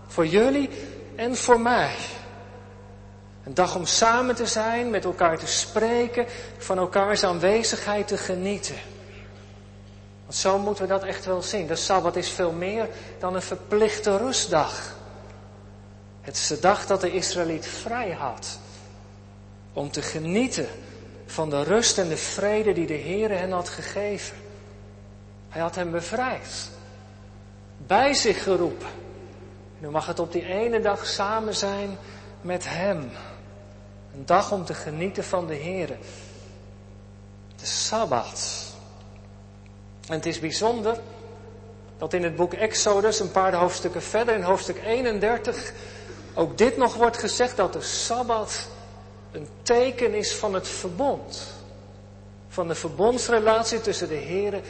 Voor 0.08 0.28
jullie 0.28 0.70
en 1.16 1.36
voor 1.36 1.60
mij. 1.60 1.96
Een 3.44 3.54
dag 3.54 3.76
om 3.76 3.86
samen 3.86 4.36
te 4.36 4.46
zijn, 4.46 4.90
met 4.90 5.06
elkaar 5.06 5.38
te 5.38 5.48
spreken, 5.48 6.26
van 6.58 6.78
elkaars 6.78 7.24
aanwezigheid 7.24 8.08
te 8.08 8.18
genieten. 8.18 8.94
Want 10.26 10.38
zo 10.38 10.60
moeten 10.60 10.84
we 10.84 10.90
dat 10.90 11.04
echt 11.04 11.26
wel 11.26 11.42
zien. 11.42 11.68
De 11.68 11.76
Sabbat 11.76 12.16
is 12.16 12.30
veel 12.30 12.52
meer 12.52 12.90
dan 13.20 13.36
een 13.36 13.42
verplichte 13.42 14.18
rustdag. 14.18 14.96
Het 16.22 16.36
is 16.36 16.48
de 16.48 16.60
dag 16.60 16.86
dat 16.86 17.02
de 17.02 17.12
Israëliet 17.12 17.68
vrij 17.68 18.12
had 18.12 18.60
om 19.74 19.92
te 19.92 20.02
genieten 20.02 20.68
van 21.26 21.50
de 21.50 21.64
rust 21.64 21.98
en 21.98 22.08
de 22.08 22.18
vrede 22.18 22.74
die 22.74 22.88
de 22.88 22.94
Heer 22.94 23.30
hen 23.30 23.52
had 23.52 23.70
gegeven. 23.70 24.38
Hij 25.50 25.62
had 25.62 25.76
hem 25.76 25.92
bevrijd, 25.92 26.70
bij 27.78 28.14
zich 28.14 28.44
geroepen. 28.44 28.88
Nu 29.80 29.90
mag 29.90 30.06
het 30.06 30.20
op 30.20 30.32
die 30.32 30.46
ene 30.46 30.80
dag 30.80 31.06
samen 31.06 31.56
zijn 31.56 31.98
met 32.42 32.66
Hem. 32.68 33.10
Een 34.14 34.26
dag 34.26 34.52
om 34.52 34.66
te 34.66 34.74
genieten 34.74 35.24
van 35.24 35.48
de 35.48 35.54
Heer. 35.54 35.88
De 37.56 37.66
Sabbat. 37.66 38.65
En 40.08 40.14
het 40.14 40.26
is 40.26 40.40
bijzonder 40.40 40.98
dat 41.98 42.14
in 42.14 42.24
het 42.24 42.36
boek 42.36 42.54
Exodus, 42.54 43.20
een 43.20 43.32
paar 43.32 43.54
hoofdstukken 43.54 44.02
verder, 44.02 44.36
in 44.36 44.42
hoofdstuk 44.42 44.78
31, 44.86 45.74
ook 46.34 46.58
dit 46.58 46.78
nog 46.78 46.96
wordt 46.96 47.18
gezegd 47.18 47.58
dat 47.58 47.74
de 47.74 47.82
Sabbat 47.82 48.68
een 49.32 49.48
teken 49.62 50.14
is 50.14 50.34
van 50.34 50.54
het 50.54 50.68
verbond. 50.68 51.54
Van 52.48 52.68
de 52.68 52.76
verbondsrelatie 52.76 53.82
tussen 53.82 54.08
de 54.08 54.14
Heer 54.14 54.62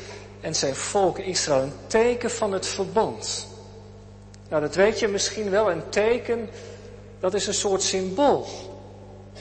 en 0.42 0.56
zijn 0.56 0.76
volk 0.76 1.20
Israël. 1.20 1.62
Een 1.62 1.74
teken 1.88 2.32
van 2.32 2.52
het 2.52 2.66
verbond. 2.66 3.48
Nou, 4.50 4.62
dat 4.62 4.76
weet 4.76 5.00
je 5.00 5.08
misschien 5.08 5.50
wel. 5.50 5.72
Een 5.72 5.90
teken, 5.90 6.50
dat 7.20 7.34
is 7.34 7.48
een 7.48 7.54
soort 7.54 7.82
symbool. 7.82 8.48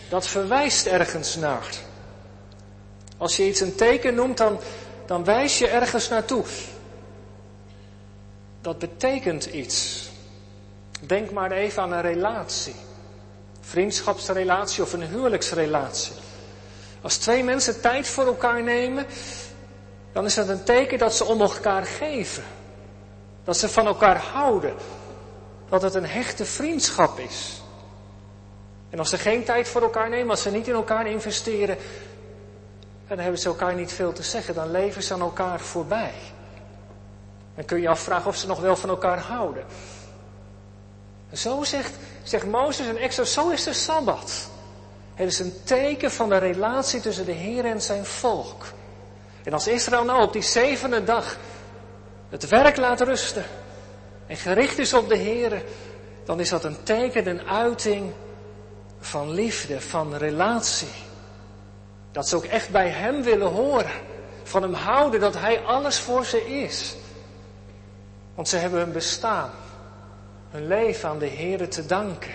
Dat 0.09 0.27
verwijst 0.27 0.87
ergens 0.87 1.37
naar. 1.37 1.67
Als 3.17 3.37
je 3.37 3.47
iets 3.47 3.61
een 3.61 3.75
teken 3.75 4.15
noemt, 4.15 4.37
dan, 4.37 4.59
dan 5.07 5.25
wijs 5.25 5.59
je 5.59 5.69
ergens 5.69 6.09
naartoe. 6.09 6.45
Dat 8.61 8.79
betekent 8.79 9.45
iets. 9.45 10.09
Denk 11.01 11.31
maar 11.31 11.51
even 11.53 11.83
aan 11.83 11.93
een 11.93 12.01
relatie. 12.01 12.75
Vriendschapsrelatie 13.61 14.83
of 14.83 14.93
een 14.93 15.03
huwelijksrelatie. 15.03 16.15
Als 17.01 17.17
twee 17.17 17.45
mensen 17.45 17.81
tijd 17.81 18.09
voor 18.09 18.27
elkaar 18.27 18.63
nemen, 18.63 19.07
dan 20.13 20.25
is 20.25 20.35
dat 20.35 20.49
een 20.49 20.65
teken 20.65 20.99
dat 20.99 21.15
ze 21.15 21.25
om 21.25 21.41
elkaar 21.41 21.85
geven. 21.85 22.45
Dat 23.45 23.57
ze 23.57 23.69
van 23.69 23.87
elkaar 23.87 24.17
houden. 24.17 24.75
Dat 25.69 25.83
het 25.83 25.95
een 25.95 26.07
hechte 26.07 26.45
vriendschap 26.45 27.19
is. 27.19 27.63
En 28.91 28.99
als 28.99 29.11
ze 29.11 29.19
geen 29.19 29.45
tijd 29.45 29.69
voor 29.69 29.83
elkaar 29.83 30.09
nemen, 30.09 30.31
als 30.31 30.43
ze 30.43 30.51
niet 30.51 30.69
in 30.69 30.75
elkaar 30.75 31.07
investeren, 31.07 31.77
dan 33.09 33.19
hebben 33.19 33.41
ze 33.41 33.49
elkaar 33.49 33.75
niet 33.75 33.93
veel 33.93 34.13
te 34.13 34.23
zeggen. 34.23 34.55
Dan 34.55 34.71
leven 34.71 35.03
ze 35.03 35.15
aan 35.15 35.21
elkaar 35.21 35.61
voorbij. 35.61 36.15
Dan 37.55 37.65
kun 37.65 37.81
je 37.81 37.89
afvragen 37.89 38.27
of 38.27 38.37
ze 38.37 38.47
nog 38.47 38.61
wel 38.61 38.77
van 38.77 38.89
elkaar 38.89 39.19
houden. 39.19 39.65
En 41.31 41.39
zo 41.39 41.65
zegt, 41.65 41.93
zegt 42.23 42.47
Mozes 42.47 42.87
en 42.87 42.97
Exodus, 42.97 43.33
zo 43.33 43.49
is 43.49 43.65
de 43.65 43.73
Sabbat. 43.73 44.49
Het 45.15 45.29
is 45.29 45.39
een 45.39 45.55
teken 45.65 46.11
van 46.11 46.29
de 46.29 46.37
relatie 46.39 47.01
tussen 47.01 47.25
de 47.25 47.33
Heer 47.33 47.65
en 47.65 47.83
zijn 47.83 48.05
volk. 48.05 48.65
En 49.45 49.53
als 49.53 49.67
Israël 49.67 50.05
nou 50.05 50.23
op 50.23 50.33
die 50.33 50.43
zevende 50.43 51.05
dag 51.05 51.37
het 52.29 52.49
werk 52.49 52.77
laat 52.77 53.01
rusten 53.01 53.45
en 54.27 54.37
gericht 54.37 54.79
is 54.79 54.95
op 54.95 55.09
de 55.09 55.17
Heer, 55.17 55.63
dan 56.25 56.41
is 56.41 56.49
dat 56.49 56.65
een 56.65 56.83
teken, 56.83 57.29
een 57.29 57.49
uiting 57.49 58.13
van 59.01 59.31
liefde, 59.31 59.81
van 59.81 60.15
relatie. 60.15 60.89
Dat 62.15 62.29
ze 62.29 62.37
ook 62.37 62.45
echt 62.45 62.71
bij 62.71 62.89
Hem 62.89 63.23
willen 63.23 63.51
horen, 63.51 63.91
van 64.43 64.63
Hem 64.63 64.75
houden, 64.75 65.21
dat 65.21 65.35
Hij 65.35 65.61
alles 65.65 65.99
voor 65.99 66.25
ze 66.25 66.63
is. 66.63 66.97
Want 68.35 68.49
ze 68.49 68.57
hebben 68.57 68.81
hun 68.81 68.93
bestaan, 68.93 69.51
hun 70.51 70.67
leven 70.67 71.09
aan 71.09 71.19
de 71.19 71.27
Heer 71.27 71.69
te 71.69 71.87
danken. 71.87 72.33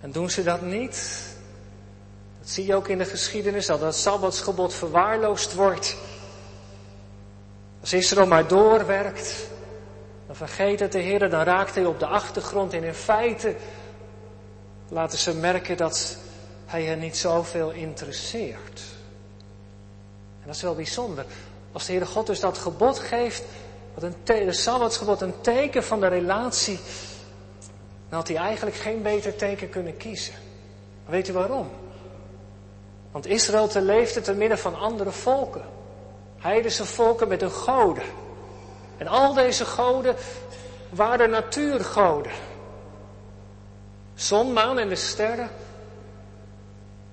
En 0.00 0.12
doen 0.12 0.30
ze 0.30 0.42
dat 0.42 0.62
niet, 0.62 1.22
dat 2.38 2.48
zie 2.48 2.66
je 2.66 2.74
ook 2.74 2.88
in 2.88 2.98
de 2.98 3.04
geschiedenis, 3.04 3.66
dat 3.66 3.80
het 3.80 3.94
Sabbatsgebod 3.94 4.74
verwaarloosd 4.74 5.54
wordt. 5.54 5.96
Als 7.80 7.92
Israël 7.92 8.26
maar 8.26 8.48
doorwerkt, 8.48 9.48
dan 10.26 10.36
vergeet 10.36 10.80
het 10.80 10.92
de 10.92 10.98
Heer, 10.98 11.30
dan 11.30 11.42
raakt 11.42 11.74
hij 11.74 11.84
op 11.84 11.98
de 11.98 12.06
achtergrond 12.06 12.72
en 12.72 12.84
in 12.84 12.94
feite 12.94 13.56
laten 14.88 15.18
ze 15.18 15.34
merken 15.34 15.76
dat 15.76 16.22
hij 16.66 16.82
hen 16.82 16.98
niet 16.98 17.16
zoveel 17.16 17.70
interesseert. 17.70 18.80
En 20.40 20.46
dat 20.46 20.54
is 20.54 20.62
wel 20.62 20.74
bijzonder. 20.74 21.24
Als 21.72 21.86
de 21.86 21.92
Heere 21.92 22.06
God 22.06 22.26
dus 22.26 22.40
dat 22.40 22.58
gebod 22.58 22.98
geeft, 22.98 23.42
wat 23.94 24.02
een 24.02 24.46
de 24.46 24.52
Sabbatsgebod 24.52 25.20
een 25.20 25.40
teken 25.40 25.84
van 25.84 26.00
de 26.00 26.06
relatie, 26.06 26.78
dan 28.08 28.18
had 28.18 28.28
hij 28.28 28.36
eigenlijk 28.36 28.76
geen 28.76 29.02
beter 29.02 29.36
teken 29.36 29.70
kunnen 29.70 29.96
kiezen. 29.96 30.34
Weet 31.06 31.28
u 31.28 31.32
waarom? 31.32 31.70
Want 33.10 33.26
Israël 33.26 33.68
te 33.68 33.80
leefde 33.80 34.20
te 34.20 34.32
midden 34.32 34.58
van 34.58 34.74
andere 34.74 35.10
volken. 35.10 35.62
Heidense 36.38 36.84
volken 36.84 37.28
met 37.28 37.40
hun 37.40 37.50
goden. 37.50 38.04
En 38.96 39.06
al 39.06 39.34
deze 39.34 39.64
goden 39.64 40.16
waren 40.90 41.30
natuurgoden. 41.30 42.32
Zon, 44.14 44.52
maan 44.52 44.78
en 44.78 44.88
de 44.88 44.96
sterren. 44.96 45.50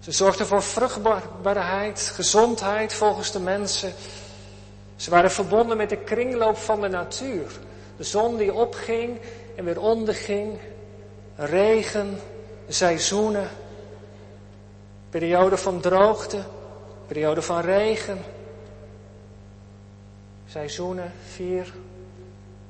Ze 0.01 0.11
zorgden 0.11 0.45
voor 0.47 0.63
vruchtbaarheid, 0.63 2.11
gezondheid 2.13 2.93
volgens 2.93 3.31
de 3.31 3.39
mensen. 3.39 3.93
Ze 4.95 5.09
waren 5.09 5.31
verbonden 5.31 5.77
met 5.77 5.89
de 5.89 5.97
kringloop 5.97 6.57
van 6.57 6.81
de 6.81 6.87
natuur. 6.87 7.51
De 7.97 8.03
zon 8.03 8.37
die 8.37 8.53
opging 8.53 9.19
en 9.55 9.65
weer 9.65 9.79
onderging. 9.79 10.59
Regen, 11.35 12.19
seizoenen. 12.67 13.49
Periode 15.09 15.57
van 15.57 15.81
droogte, 15.81 16.43
periode 17.07 17.41
van 17.41 17.61
regen. 17.61 18.19
Seizoenen, 20.47 21.13
vier, 21.33 21.73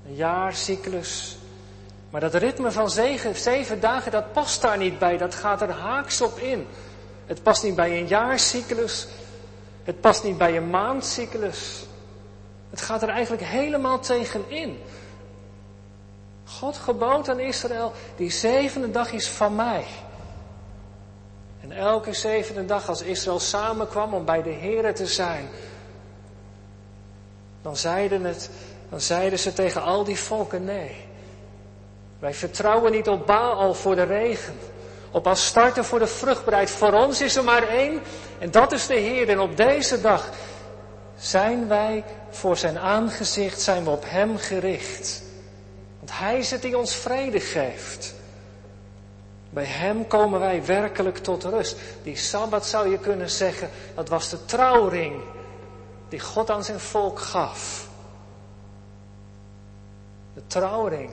een 0.07 0.15
jaarcyclus. 0.15 1.37
Maar 2.09 2.21
dat 2.21 2.33
ritme 2.33 2.71
van 2.71 2.89
zeven, 2.89 3.35
zeven 3.35 3.79
dagen, 3.79 4.11
dat 4.11 4.31
past 4.31 4.61
daar 4.61 4.77
niet 4.77 4.99
bij. 4.99 5.17
Dat 5.17 5.35
gaat 5.35 5.61
er 5.61 5.71
haaks 5.71 6.21
op 6.21 6.39
in. 6.39 6.67
Het 7.31 7.43
past 7.43 7.63
niet 7.63 7.75
bij 7.75 7.99
een 7.99 8.07
jaarcyclus. 8.07 9.07
Het 9.83 10.01
past 10.01 10.23
niet 10.23 10.37
bij 10.37 10.57
een 10.57 10.69
maandcyclus. 10.69 11.85
Het 12.69 12.81
gaat 12.81 13.01
er 13.01 13.09
eigenlijk 13.09 13.43
helemaal 13.43 13.99
tegenin. 13.99 14.79
God 16.45 16.77
gebood 16.77 17.29
aan 17.29 17.39
Israël, 17.39 17.91
die 18.15 18.31
zevende 18.31 18.91
dag 18.91 19.11
is 19.11 19.27
van 19.29 19.55
mij. 19.55 19.85
En 21.61 21.71
elke 21.71 22.13
zevende 22.13 22.65
dag 22.65 22.89
als 22.89 23.01
Israël 23.01 23.39
samenkwam 23.39 24.13
om 24.13 24.25
bij 24.25 24.41
de 24.41 24.53
Here 24.53 24.93
te 24.93 25.07
zijn, 25.07 25.49
dan 27.61 27.77
zeiden, 27.77 28.23
het, 28.23 28.49
dan 28.89 29.01
zeiden 29.01 29.39
ze 29.39 29.53
tegen 29.53 29.81
al 29.81 30.03
die 30.03 30.19
volken 30.19 30.63
nee. 30.63 30.95
Wij 32.19 32.33
vertrouwen 32.33 32.91
niet 32.91 33.07
op 33.07 33.25
Baal 33.25 33.73
voor 33.73 33.95
de 33.95 34.03
regen, 34.03 34.55
op 35.11 35.27
Astarte 35.27 35.83
voor 35.83 35.99
de 35.99 36.07
vruchtbaarheid. 36.07 36.69
Voor 36.69 36.93
ons 36.93 37.21
is 37.21 37.35
er 37.35 37.43
maar 37.43 37.67
één 37.67 38.01
en 38.39 38.51
dat 38.51 38.71
is 38.71 38.87
de 38.87 38.93
Heer. 38.93 39.29
En 39.29 39.39
op 39.39 39.57
deze 39.57 40.01
dag 40.01 40.29
zijn 41.17 41.67
wij 41.67 42.03
voor 42.29 42.57
zijn 42.57 42.79
aangezicht, 42.79 43.61
zijn 43.61 43.83
we 43.83 43.89
op 43.89 44.03
Hem 44.07 44.37
gericht. 44.37 45.23
Want 45.99 46.11
Hij 46.13 46.37
is 46.37 46.51
het 46.51 46.61
die 46.61 46.77
ons 46.77 46.95
vrede 46.95 47.39
geeft. 47.39 48.13
Bij 49.49 49.65
Hem 49.65 50.07
komen 50.07 50.39
wij 50.39 50.65
werkelijk 50.65 51.17
tot 51.17 51.43
rust. 51.43 51.77
Die 52.03 52.17
Sabbat 52.17 52.65
zou 52.65 52.89
je 52.89 52.97
kunnen 52.97 53.29
zeggen, 53.29 53.69
dat 53.95 54.09
was 54.09 54.29
de 54.29 54.45
trouwring 54.45 55.21
die 56.09 56.19
God 56.19 56.49
aan 56.49 56.63
zijn 56.63 56.79
volk 56.79 57.19
gaf. 57.19 57.89
De 60.33 60.41
trouwring 60.47 61.11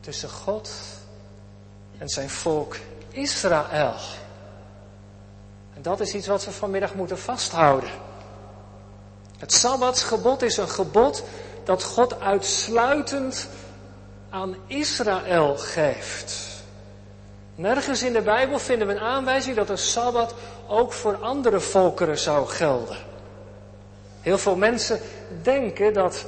tussen 0.00 0.28
God 0.28 0.70
en 2.02 2.08
zijn 2.08 2.30
volk 2.30 2.76
Israël. 3.10 3.94
En 5.74 5.82
dat 5.82 6.00
is 6.00 6.14
iets 6.14 6.26
wat 6.26 6.44
we 6.44 6.50
vanmiddag 6.50 6.94
moeten 6.94 7.18
vasthouden. 7.18 7.90
Het 9.38 9.52
Sabbatsgebod 9.52 10.42
is 10.42 10.56
een 10.56 10.68
gebod 10.68 11.24
dat 11.64 11.82
God 11.82 12.20
uitsluitend 12.20 13.48
aan 14.30 14.56
Israël 14.66 15.56
geeft. 15.56 16.62
Nergens 17.54 18.02
in 18.02 18.12
de 18.12 18.22
Bijbel 18.22 18.58
vinden 18.58 18.86
we 18.86 18.94
een 18.94 19.00
aanwijzing 19.00 19.56
dat 19.56 19.68
een 19.68 19.78
Sabbat 19.78 20.34
ook 20.66 20.92
voor 20.92 21.16
andere 21.16 21.60
volkeren 21.60 22.18
zou 22.18 22.46
gelden. 22.46 22.96
Heel 24.20 24.38
veel 24.38 24.56
mensen 24.56 25.00
denken 25.42 25.92
dat 25.92 26.24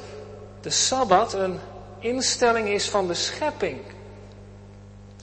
de 0.61 0.71
Sabbat 0.71 1.33
een 1.33 1.61
instelling 1.99 2.69
is 2.69 2.89
van 2.89 3.07
de 3.07 3.15
schepping. 3.15 3.81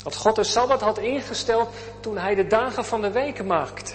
Dat 0.03 0.15
God 0.15 0.36
de 0.36 0.43
Sabbat 0.43 0.81
had 0.81 0.98
ingesteld 0.98 1.70
toen 2.00 2.17
hij 2.17 2.36
de 2.36 2.48
dagen 2.48 2.86
van 2.86 3.01
de 3.01 3.12
week 3.12 3.43
maakte. 3.43 3.93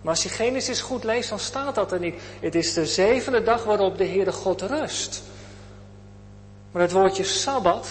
Maar 0.00 0.12
als 0.12 0.22
je 0.22 0.28
Genesis 0.28 0.80
goed 0.80 1.04
leest, 1.04 1.28
dan 1.28 1.38
staat 1.38 1.74
dat 1.74 1.92
er 1.92 2.00
niet. 2.00 2.14
Het 2.40 2.54
is 2.54 2.72
de 2.72 2.86
zevende 2.86 3.42
dag 3.42 3.64
waarop 3.64 3.98
de 3.98 4.06
Heere 4.06 4.32
God 4.32 4.62
rust. 4.62 5.22
Maar 6.70 6.82
het 6.82 6.92
woordje 6.92 7.24
Sabbat 7.24 7.88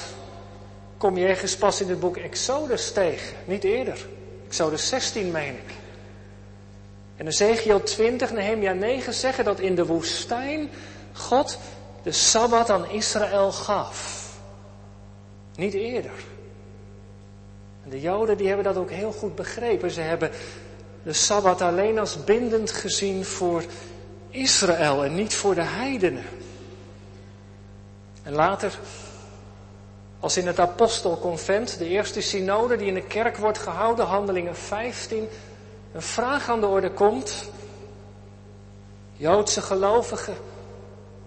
kom 0.98 1.18
je 1.18 1.28
ergens 1.28 1.58
pas 1.58 1.82
in 1.82 1.90
het 1.90 2.00
boek 2.00 2.18
Exodus 2.18 2.92
tegen, 2.92 3.38
niet 3.46 3.64
eerder. 3.64 4.06
Exodus 4.48 4.88
16 4.88 5.32
meen 5.32 5.54
ik. 5.54 5.74
En 7.16 7.28
Ezekiel 7.28 7.84
20, 7.84 8.32
Nehemia 8.32 8.74
9 8.74 9.14
zeggen 9.14 9.44
dat 9.44 9.60
in 9.60 9.76
de 9.76 9.86
woestijn 9.86 10.70
God 11.14 11.58
de 12.04 12.12
Sabbat 12.12 12.70
aan 12.70 12.90
Israël 12.90 13.52
gaf. 13.52 14.32
Niet 15.56 15.74
eerder. 15.74 16.33
En 17.84 17.90
de 17.90 18.02
Joden 18.02 18.38
die 18.38 18.48
hebben 18.48 18.66
dat 18.66 18.78
ook 18.78 18.92
heel 18.92 19.12
goed 19.12 19.36
begrepen. 19.36 19.92
Ze 19.92 20.02
hebben 20.02 20.32
de 21.04 21.14
Sabbat 21.14 21.62
alleen 21.62 22.00
als 22.00 22.24
bindend 22.24 22.72
gezien 22.72 23.26
voor 23.26 23.64
Israël 24.30 25.04
en 25.04 25.16
niet 25.16 25.36
voor 25.36 25.56
de 25.56 25.62
heidenen. 25.62 26.24
En 28.24 28.34
later, 28.34 28.80
als 30.20 30.38
in 30.38 30.48
het 30.48 30.60
apostelconvent, 30.60 31.78
de 31.78 31.88
eerste 31.88 32.22
synode 32.22 32.76
die 32.76 32.88
in 32.88 32.94
de 32.94 33.08
kerk 33.08 33.38
wordt 33.38 33.58
gehouden, 33.58 34.06
handelingen 34.06 34.56
15, 34.56 35.28
een 35.94 36.02
vraag 36.02 36.50
aan 36.50 36.60
de 36.60 36.68
orde 36.68 36.92
komt. 36.92 37.50
Joodse 39.14 39.62
gelovigen, 39.62 40.36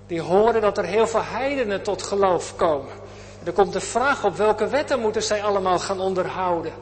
die 0.07 0.21
horen 0.21 0.61
dat 0.61 0.79
er 0.79 0.85
heel 0.85 1.07
veel 1.07 1.25
heidenen 1.25 1.83
tot 1.83 2.03
geloof 2.03 2.57
komen. 2.57 2.93
Er 3.47 3.53
komt 3.53 3.73
de 3.73 3.81
vraag 3.81 4.25
op 4.25 4.37
welke 4.37 4.69
wetten 4.69 5.01
moeten 5.01 5.23
zij 5.23 5.43
allemaal 5.43 5.79
gaan 5.79 6.01
onderhouden. 6.01 6.73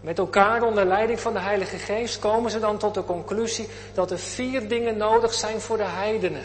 Met 0.00 0.18
elkaar 0.18 0.62
onder 0.62 0.84
leiding 0.84 1.20
van 1.20 1.32
de 1.32 1.38
Heilige 1.38 1.76
Geest 1.76 2.18
komen 2.18 2.50
ze 2.50 2.58
dan 2.58 2.78
tot 2.78 2.94
de 2.94 3.04
conclusie 3.04 3.68
dat 3.94 4.10
er 4.10 4.18
vier 4.18 4.68
dingen 4.68 4.96
nodig 4.96 5.34
zijn 5.34 5.60
voor 5.60 5.76
de 5.76 5.82
heidenen. 5.82 6.42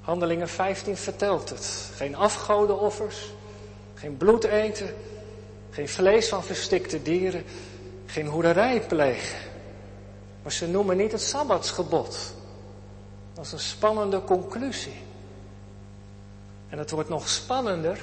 Handelingen 0.00 0.48
15 0.48 0.96
vertelt 0.96 1.48
het. 1.48 1.90
Geen 1.94 2.16
afgodenoffers, 2.16 3.32
geen 3.94 4.16
bloed 4.16 4.44
eten, 4.44 4.94
geen 5.70 5.88
vlees 5.88 6.28
van 6.28 6.44
verstikte 6.44 7.02
dieren, 7.02 7.44
geen 8.06 8.26
hoerderij 8.26 8.80
plegen. 8.80 9.38
Maar 10.42 10.52
ze 10.52 10.68
noemen 10.68 10.96
niet 10.96 11.12
het 11.12 11.22
Sabbatsgebod. 11.22 12.34
Dat 13.34 13.44
is 13.44 13.52
een 13.52 13.58
spannende 13.58 14.24
conclusie. 14.24 15.05
En 16.68 16.78
het 16.78 16.90
wordt 16.90 17.08
nog 17.08 17.28
spannender 17.28 17.98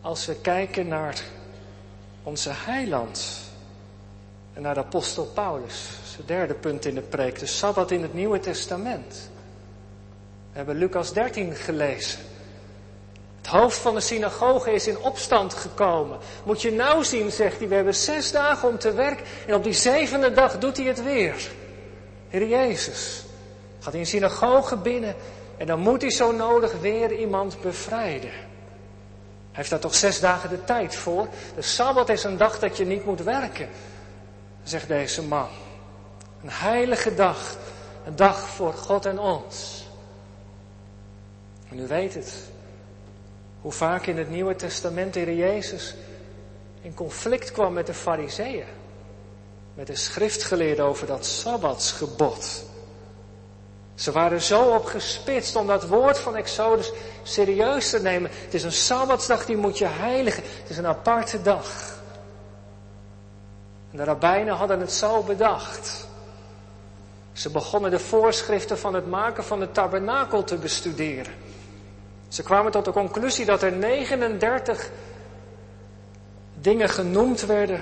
als 0.00 0.26
we 0.26 0.34
kijken 0.34 0.88
naar 0.88 1.22
onze 2.22 2.50
heiland. 2.52 3.42
En 4.52 4.62
naar 4.62 4.74
de 4.74 4.80
apostel 4.80 5.24
Paulus. 5.24 5.88
Zijn 6.14 6.26
derde 6.26 6.54
punt 6.54 6.84
in 6.84 6.94
de 6.94 7.00
preek. 7.00 7.38
De 7.38 7.46
Sabbat 7.46 7.90
in 7.90 8.02
het 8.02 8.14
Nieuwe 8.14 8.40
Testament. 8.40 9.30
We 10.52 10.56
hebben 10.60 10.76
Lucas 10.76 11.12
13 11.12 11.54
gelezen. 11.54 12.20
Het 13.36 13.46
hoofd 13.52 13.78
van 13.78 13.94
de 13.94 14.00
synagoge 14.00 14.72
is 14.72 14.86
in 14.86 14.98
opstand 14.98 15.54
gekomen. 15.54 16.18
Moet 16.44 16.62
je 16.62 16.72
nou 16.72 17.04
zien, 17.04 17.30
zegt 17.30 17.58
hij, 17.58 17.68
we 17.68 17.74
hebben 17.74 17.94
zes 17.94 18.32
dagen 18.32 18.68
om 18.68 18.78
te 18.78 18.92
werken 18.92 19.26
en 19.46 19.54
op 19.54 19.64
die 19.64 19.72
zevende 19.72 20.32
dag 20.32 20.58
doet 20.58 20.76
hij 20.76 20.86
het 20.86 21.02
weer. 21.02 21.50
Heer 22.28 22.48
Jezus 22.48 23.24
gaat 23.80 23.94
in 23.94 24.00
een 24.00 24.06
synagoge 24.06 24.76
binnen 24.76 25.14
en 25.56 25.66
dan 25.66 25.80
moet 25.80 26.00
hij 26.00 26.10
zo 26.10 26.32
nodig 26.32 26.80
weer 26.80 27.18
iemand 27.18 27.60
bevrijden. 27.60 28.30
Hij 28.30 29.62
heeft 29.62 29.70
daar 29.70 29.78
toch 29.78 29.94
zes 29.94 30.20
dagen 30.20 30.48
de 30.48 30.64
tijd 30.64 30.94
voor. 30.94 31.28
De 31.54 31.62
Sabbat 31.62 32.08
is 32.08 32.24
een 32.24 32.36
dag 32.36 32.58
dat 32.58 32.76
je 32.76 32.84
niet 32.84 33.04
moet 33.04 33.20
werken, 33.22 33.68
zegt 34.62 34.88
deze 34.88 35.22
man. 35.22 35.48
Een 36.42 36.50
heilige 36.50 37.14
dag, 37.14 37.56
een 38.06 38.16
dag 38.16 38.48
voor 38.48 38.72
God 38.72 39.06
en 39.06 39.18
ons. 39.18 39.84
En 41.68 41.78
u 41.78 41.86
weet 41.86 42.14
het, 42.14 42.34
hoe 43.60 43.72
vaak 43.72 44.06
in 44.06 44.18
het 44.18 44.30
Nieuwe 44.30 44.56
Testament 44.56 45.14
de 45.14 45.20
Heer 45.20 45.34
Jezus 45.34 45.94
in 46.80 46.94
conflict 46.94 47.52
kwam 47.52 47.72
met 47.72 47.86
de 47.86 47.94
Fariseeën. 47.94 48.66
Met 49.74 49.86
de 49.86 49.96
schriftgeleerden 49.96 50.84
over 50.84 51.06
dat 51.06 51.26
Sabbatsgebod. 51.26 52.64
Ze 53.94 54.12
waren 54.12 54.42
zo 54.42 54.62
op 54.62 54.84
gespitst 54.84 55.56
om 55.56 55.66
dat 55.66 55.86
woord 55.86 56.18
van 56.18 56.36
Exodus 56.36 56.92
serieus 57.22 57.90
te 57.90 58.02
nemen. 58.02 58.30
Het 58.44 58.54
is 58.54 58.62
een 58.62 58.72
Sabbatsdag, 58.72 59.46
die 59.46 59.56
moet 59.56 59.78
je 59.78 59.86
heiligen. 59.86 60.42
Het 60.60 60.70
is 60.70 60.76
een 60.76 60.86
aparte 60.86 61.42
dag. 61.42 61.94
En 63.90 63.96
de 63.96 64.04
rabbijnen 64.04 64.54
hadden 64.54 64.80
het 64.80 64.92
zo 64.92 65.22
bedacht. 65.22 66.06
Ze 67.32 67.50
begonnen 67.50 67.90
de 67.90 67.98
voorschriften 67.98 68.78
van 68.78 68.94
het 68.94 69.06
maken 69.06 69.44
van 69.44 69.60
de 69.60 69.70
tabernakel 69.70 70.44
te 70.44 70.56
bestuderen. 70.56 71.32
Ze 72.28 72.42
kwamen 72.42 72.72
tot 72.72 72.84
de 72.84 72.92
conclusie 72.92 73.44
dat 73.44 73.62
er 73.62 73.72
39 73.72 74.90
dingen 76.60 76.88
genoemd 76.88 77.46
werden, 77.46 77.80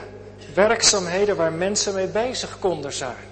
werkzaamheden 0.55 1.37
waar 1.37 1.53
mensen 1.53 1.95
mee 1.95 2.07
bezig 2.07 2.59
konden 2.59 2.93
zijn. 2.93 3.32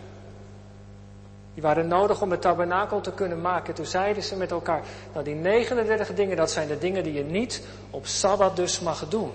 Die 1.60 1.68
waren 1.68 1.88
nodig 1.88 2.22
om 2.22 2.30
het 2.30 2.40
tabernakel 2.40 3.00
te 3.00 3.12
kunnen 3.12 3.40
maken. 3.40 3.74
Toen 3.74 3.86
zeiden 3.86 4.22
ze 4.22 4.36
met 4.36 4.50
elkaar, 4.50 4.82
nou 5.12 5.24
die 5.24 5.34
39 5.34 6.14
dingen, 6.14 6.36
dat 6.36 6.50
zijn 6.50 6.68
de 6.68 6.78
dingen 6.78 7.04
die 7.04 7.12
je 7.12 7.24
niet 7.24 7.62
op 7.90 8.06
Sabbat 8.06 8.56
dus 8.56 8.80
mag 8.80 9.08
doen. 9.08 9.32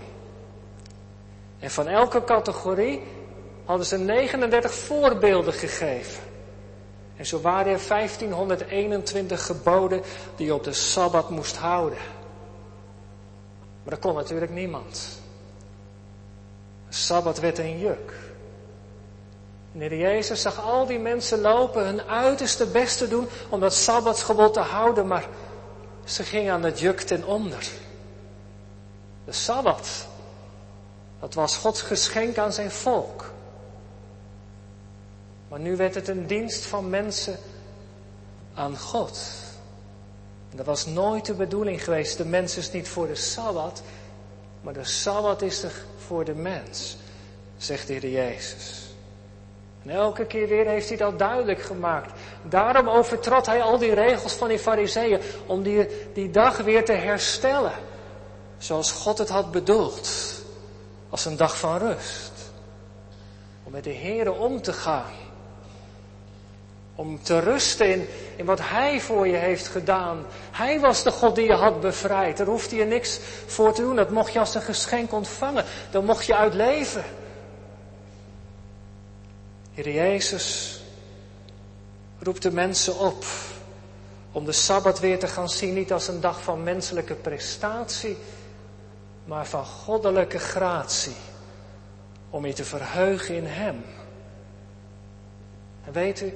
En 1.59 1.71
van 1.71 1.87
elke 1.87 2.23
categorie 2.23 3.01
hadden 3.65 3.85
ze 3.85 3.97
39 3.97 4.73
voorbeelden 4.73 5.53
gegeven. 5.53 6.23
En 7.15 7.25
zo 7.25 7.41
waren 7.41 7.73
er 7.73 7.87
1521 7.87 9.45
geboden 9.45 10.01
die 10.35 10.45
je 10.45 10.53
op 10.53 10.63
de 10.63 10.73
Sabbat 10.73 11.29
moest 11.29 11.57
houden. 11.57 11.99
Maar 13.83 13.93
dat 13.93 13.99
kon 13.99 14.15
natuurlijk 14.15 14.51
niemand. 14.51 15.19
De 16.87 16.95
Sabbat 16.95 17.39
werd 17.39 17.57
een 17.57 17.79
juk. 17.79 18.24
En 19.79 19.89
de 19.89 19.97
Jezus 19.97 20.41
zag 20.41 20.61
al 20.61 20.85
die 20.85 20.99
mensen 20.99 21.41
lopen, 21.41 21.85
hun 21.85 22.01
uiterste 22.01 22.65
best 22.65 22.97
te 22.97 23.07
doen 23.07 23.27
om 23.49 23.59
dat 23.59 23.73
Sabbatsgebod 23.73 24.53
te 24.53 24.59
houden, 24.59 25.07
maar 25.07 25.27
ze 26.03 26.23
gingen 26.23 26.53
aan 26.53 26.63
het 26.63 26.79
juk 26.79 27.01
ten 27.01 27.25
onder. 27.25 27.67
De 29.25 29.31
Sabbat, 29.31 30.07
dat 31.19 31.33
was 31.33 31.57
Gods 31.57 31.81
geschenk 31.81 32.37
aan 32.37 32.53
zijn 32.53 32.71
volk. 32.71 33.31
Maar 35.47 35.59
nu 35.59 35.75
werd 35.75 35.95
het 35.95 36.07
een 36.07 36.27
dienst 36.27 36.65
van 36.65 36.89
mensen 36.89 37.37
aan 38.53 38.77
God. 38.77 39.19
Dat 40.51 40.65
was 40.65 40.85
nooit 40.85 41.25
de 41.25 41.33
bedoeling 41.33 41.83
geweest. 41.83 42.17
De 42.17 42.25
mens 42.25 42.57
is 42.57 42.71
niet 42.71 42.87
voor 42.87 43.07
de 43.07 43.15
Sabbat, 43.15 43.81
maar 44.61 44.73
de 44.73 44.83
Sabbat 44.83 45.41
is 45.41 45.63
er 45.63 45.85
voor 46.05 46.25
de 46.25 46.35
mens, 46.35 46.97
zegt 47.57 47.87
de 47.87 47.93
Heer 47.93 48.09
Jezus. 48.09 48.84
En 49.85 49.91
elke 49.91 50.25
keer 50.25 50.47
weer 50.47 50.67
heeft 50.67 50.87
hij 50.87 50.97
dat 50.97 51.19
duidelijk 51.19 51.61
gemaakt. 51.61 52.11
Daarom 52.41 52.89
overtrad 52.89 53.45
hij 53.45 53.61
al 53.61 53.77
die 53.77 53.93
regels 53.93 54.33
van 54.33 54.47
die 54.47 54.59
fariseeën 54.59 55.19
om 55.45 55.63
die, 55.63 55.87
die 56.13 56.31
dag 56.31 56.57
weer 56.57 56.85
te 56.85 56.91
herstellen. 56.91 57.71
Zoals 58.57 58.91
God 58.91 59.17
het 59.17 59.29
had 59.29 59.51
bedoeld. 59.51 60.09
Als 61.09 61.25
een 61.25 61.37
dag 61.37 61.57
van 61.57 61.77
rust. 61.77 62.31
Om 63.63 63.71
met 63.71 63.83
de 63.83 63.93
Here 63.93 64.31
om 64.31 64.61
te 64.61 64.73
gaan. 64.73 65.11
Om 66.95 67.23
te 67.23 67.39
rusten 67.39 67.91
in, 67.91 68.07
in 68.35 68.45
wat 68.45 68.59
Hij 68.61 69.01
voor 69.01 69.27
je 69.27 69.37
heeft 69.37 69.67
gedaan. 69.67 70.25
Hij 70.51 70.79
was 70.79 71.03
de 71.03 71.11
God 71.11 71.35
die 71.35 71.45
je 71.45 71.53
had 71.53 71.81
bevrijd. 71.81 72.37
Daar 72.37 72.47
hoefde 72.47 72.75
je 72.75 72.85
niks 72.85 73.19
voor 73.45 73.73
te 73.73 73.81
doen. 73.81 73.95
Dat 73.95 74.09
mocht 74.09 74.33
je 74.33 74.39
als 74.39 74.55
een 74.55 74.61
geschenk 74.61 75.13
ontvangen. 75.13 75.65
Dan 75.91 76.05
mocht 76.05 76.25
je 76.25 76.35
uitleven. 76.35 77.03
Heer 79.75 79.89
Jezus 79.89 80.79
roept 82.19 82.41
de 82.41 82.51
mensen 82.51 82.99
op 82.99 83.25
om 84.31 84.45
de 84.45 84.51
Sabbat 84.51 84.99
weer 84.99 85.19
te 85.19 85.27
gaan 85.27 85.49
zien, 85.49 85.73
niet 85.73 85.91
als 85.91 86.07
een 86.07 86.21
dag 86.21 86.43
van 86.43 86.63
menselijke 86.63 87.13
prestatie, 87.13 88.17
maar 89.25 89.45
van 89.45 89.65
goddelijke 89.65 90.39
gratie. 90.39 91.15
Om 92.29 92.45
je 92.45 92.53
te 92.53 92.63
verheugen 92.63 93.35
in 93.35 93.45
Hem. 93.45 93.85
En 95.85 95.91
weet 95.91 96.21
u, 96.21 96.33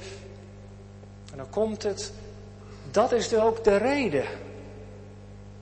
en 1.31 1.37
dan 1.37 1.49
komt 1.49 1.83
het, 1.83 2.11
dat 2.91 3.11
is 3.11 3.27
dus 3.27 3.39
ook 3.39 3.63
de 3.63 3.77
reden 3.77 4.25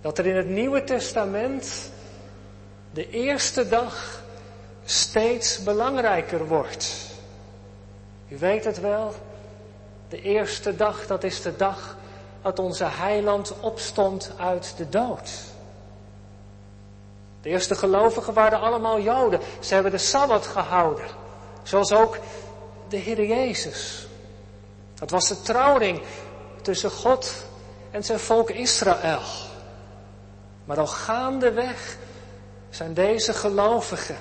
dat 0.01 0.17
er 0.17 0.25
in 0.25 0.35
het 0.35 0.49
Nieuwe 0.49 0.83
Testament 0.83 1.91
de 2.93 3.09
eerste 3.09 3.67
dag 3.67 4.23
steeds 4.85 5.63
belangrijker 5.63 6.47
wordt. 6.47 7.06
U 8.27 8.37
weet 8.37 8.63
het 8.63 8.79
wel, 8.79 9.13
de 10.09 10.21
eerste 10.21 10.75
dag, 10.75 11.07
dat 11.07 11.23
is 11.23 11.41
de 11.41 11.55
dag 11.55 11.97
dat 12.41 12.59
onze 12.59 12.85
heiland 12.85 13.53
opstond 13.59 14.31
uit 14.37 14.73
de 14.77 14.89
dood. 14.89 15.29
De 17.41 17.49
eerste 17.49 17.75
gelovigen 17.75 18.33
waren 18.33 18.59
allemaal 18.59 18.99
Joden. 18.99 19.39
Ze 19.59 19.73
hebben 19.73 19.91
de 19.91 19.97
Sabbat 19.97 20.45
gehouden. 20.45 21.05
Zoals 21.63 21.91
ook 21.91 22.17
de 22.89 22.97
Heer 22.97 23.25
Jezus. 23.25 24.07
Dat 24.93 25.09
was 25.09 25.27
de 25.27 25.41
trouwring 25.41 26.01
tussen 26.61 26.91
God 26.91 27.33
en 27.91 28.03
zijn 28.03 28.19
volk 28.19 28.49
Israël. 28.49 29.21
Maar 30.65 30.79
al 30.79 30.87
gaandeweg 30.87 31.97
zijn 32.69 32.93
deze 32.93 33.33
gelovigen, 33.33 34.17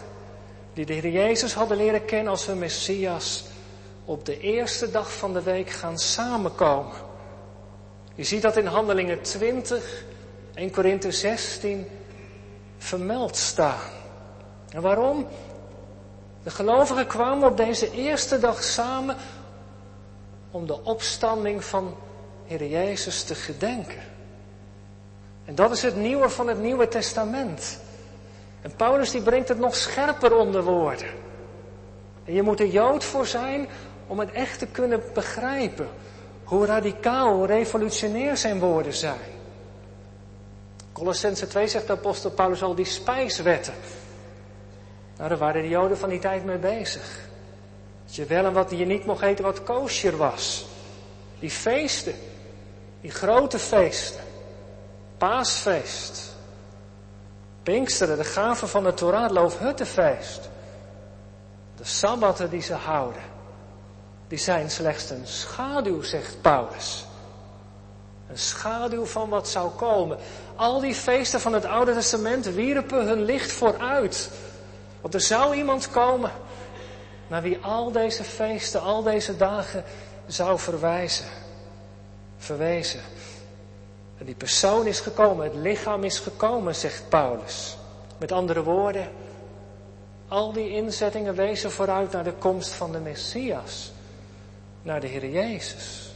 die 0.73 0.87
de 0.87 0.93
Heer 0.93 1.09
Jezus 1.11 1.55
hadden 1.55 1.77
leren 1.77 2.05
kennen 2.05 2.31
als 2.31 2.47
hun 2.47 2.59
Messias, 2.59 3.45
op 4.07 4.25
de 4.25 4.41
eerste 4.41 4.91
dag 4.91 5.13
van 5.13 5.33
de 5.33 5.43
week 5.43 5.71
gaan 5.71 5.99
samenkomen. 5.99 6.97
Je 8.15 8.25
ziet 8.25 8.43
dat 8.43 8.57
in 8.57 8.67
Handelingen 8.67 9.23
20, 9.23 10.05
1 10.55 10.71
Korinthe 10.71 11.11
16 11.11 11.87
vermeld 12.79 13.37
staan. 13.37 13.91
En 14.69 14.81
waarom? 14.81 15.27
De 16.43 16.51
gelovigen 16.51 17.07
kwamen 17.07 17.49
op 17.49 17.57
deze 17.57 17.91
eerste 17.91 18.39
dag 18.39 18.63
samen 18.63 19.17
om 20.51 20.67
de 20.67 20.83
opstanding 20.85 21.65
van 21.65 21.97
Heer 22.45 22.67
Jezus 22.67 23.23
te 23.23 23.35
gedenken. 23.35 24.03
En 25.45 25.55
dat 25.55 25.71
is 25.71 25.83
het 25.83 25.97
nieuwe 25.97 26.29
van 26.29 26.49
het 26.49 26.59
Nieuwe 26.59 26.89
Testament. 26.89 27.81
En 28.63 28.77
Paulus 28.77 29.11
die 29.11 29.23
brengt 29.23 29.49
het 29.49 29.59
nog 29.59 29.77
scherper 29.77 30.37
onder 30.37 30.63
woorden. 30.63 31.09
En 32.25 32.33
je 32.33 32.43
moet 32.43 32.61
er 32.61 32.67
Jood 32.67 33.05
voor 33.05 33.27
zijn 33.27 33.69
om 34.07 34.19
het 34.19 34.33
echt 34.33 34.59
te 34.59 34.67
kunnen 34.67 35.03
begrijpen. 35.15 35.89
Hoe 36.45 36.67
radicaal, 36.67 37.35
hoe 37.35 37.47
revolutionair 37.47 38.37
zijn 38.37 38.59
woorden 38.59 38.95
zijn. 38.95 39.35
Colossense 40.93 41.47
2 41.47 41.69
zegt 41.69 41.87
de 41.87 41.93
apostel 41.93 42.31
Paulus 42.31 42.63
al 42.63 42.75
die 42.75 42.85
spijswetten. 42.85 43.75
Nou, 45.17 45.29
daar 45.29 45.39
waren 45.39 45.63
de 45.63 45.69
Joden 45.69 45.99
van 45.99 46.09
die 46.09 46.19
tijd 46.19 46.45
mee 46.45 46.59
bezig. 46.59 47.29
Dat 48.05 48.15
je 48.15 48.25
wel 48.25 48.45
en 48.45 48.53
wat 48.53 48.71
je 48.71 48.87
niet 48.87 49.05
mocht 49.05 49.23
eten 49.23 49.45
wat 49.45 49.63
koosjer 49.63 50.17
was. 50.17 50.67
Die 51.39 51.51
feesten, 51.51 52.15
die 53.01 53.11
grote 53.11 53.59
feesten. 53.59 54.25
Paasfeest. 55.19 56.35
Pinksteren, 57.63 58.17
de 58.17 58.25
gave 58.25 58.67
van 58.67 58.85
de 58.85 58.95
Torah, 58.95 59.23
het 59.23 59.31
Loofhuttenfeest. 59.31 60.49
De 61.77 61.85
Sabbatten 61.85 62.51
die 62.51 62.63
ze 62.63 62.75
houden. 62.75 63.23
Die 64.29 64.39
zijn 64.39 64.71
slechts 64.71 65.11
een 65.11 65.27
schaduw, 65.27 66.03
zegt 66.03 66.41
Paulus. 66.41 67.07
Een 68.29 68.39
schaduw 68.39 69.05
van 69.05 69.29
wat 69.29 69.49
zou 69.49 69.71
komen. 69.71 70.19
Al 70.57 70.81
die 70.81 70.95
feesten 70.95 71.41
van 71.41 71.53
het 71.53 71.65
Oude 71.65 71.93
Testament 71.93 72.47
wierpen 72.47 73.07
hun 73.07 73.23
licht 73.23 73.53
vooruit. 73.53 74.31
Want 75.01 75.15
er 75.15 75.21
zou 75.21 75.57
iemand 75.57 75.91
komen 75.91 76.31
naar 77.27 77.43
wie 77.43 77.59
al 77.61 77.93
deze 77.93 78.25
feesten, 78.25 78.81
al 78.81 79.03
deze 79.03 79.37
dagen 79.37 79.85
zou 80.27 80.59
verwijzen. 80.59 81.27
Verwezen. 82.39 83.01
En 84.19 84.27
die 84.27 84.35
persoon 84.35 84.87
is 84.87 85.01
gekomen, 85.01 85.45
het 85.45 85.55
lichaam 85.55 86.05
is 86.05 86.19
gekomen, 86.19 86.75
zegt 86.75 87.09
Paulus. 87.09 87.77
Met 88.19 88.33
andere 88.33 88.63
woorden, 88.63 89.09
al 90.29 90.53
die 90.53 90.71
inzettingen 90.71 91.35
wezen 91.35 91.71
vooruit 91.71 92.13
naar 92.13 92.25
de 92.25 92.33
komst 92.33 92.73
van 92.73 92.93
de 92.93 92.99
Messias, 92.99 93.93
naar 94.87 95.01
de 95.01 95.07
Heer 95.07 95.29
Jezus. 95.29 96.15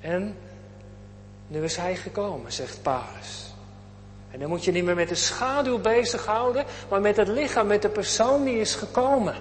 En 0.00 0.36
nu 1.46 1.64
is 1.64 1.76
Hij 1.76 1.96
gekomen, 1.96 2.52
zegt 2.52 2.82
Paulus. 2.82 3.54
En 4.30 4.38
dan 4.40 4.48
moet 4.48 4.64
je 4.64 4.72
niet 4.72 4.84
meer 4.84 4.94
met 4.94 5.08
de 5.08 5.14
schaduw 5.14 5.78
bezighouden, 5.78 6.64
maar 6.88 7.00
met 7.00 7.16
het 7.16 7.28
lichaam, 7.28 7.66
met 7.66 7.82
de 7.82 7.88
persoon 7.88 8.44
die 8.44 8.60
is 8.60 8.74
gekomen. 8.74 9.34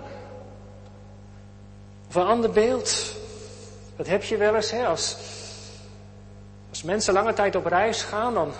Of 2.07 2.15
een 2.15 2.25
ander 2.25 2.51
beeld. 2.51 3.15
Dat 3.95 4.07
heb 4.07 4.23
je 4.23 4.37
wel 4.37 4.55
eens, 4.55 4.71
hè, 4.71 4.85
als, 4.85 5.17
als 6.69 6.83
mensen 6.83 7.13
lange 7.13 7.33
tijd 7.33 7.55
op 7.55 7.65
reis 7.65 8.03
gaan, 8.03 8.33
dan 8.33 8.51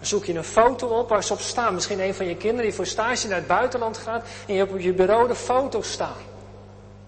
zoek 0.00 0.24
je 0.24 0.34
een 0.34 0.44
foto 0.44 0.86
op 0.86 1.08
waar 1.08 1.24
ze 1.24 1.32
op 1.32 1.40
staan. 1.40 1.74
Misschien 1.74 2.00
een 2.00 2.14
van 2.14 2.26
je 2.26 2.36
kinderen 2.36 2.64
die 2.64 2.74
voor 2.74 2.86
stage 2.86 3.28
naar 3.28 3.38
het 3.38 3.46
buitenland 3.46 3.96
gaat 3.96 4.26
en 4.46 4.52
je 4.52 4.58
hebt 4.58 4.72
op 4.72 4.80
je 4.80 4.92
bureau 4.92 5.28
de 5.28 5.34
foto 5.34 5.82
staan. 5.82 6.32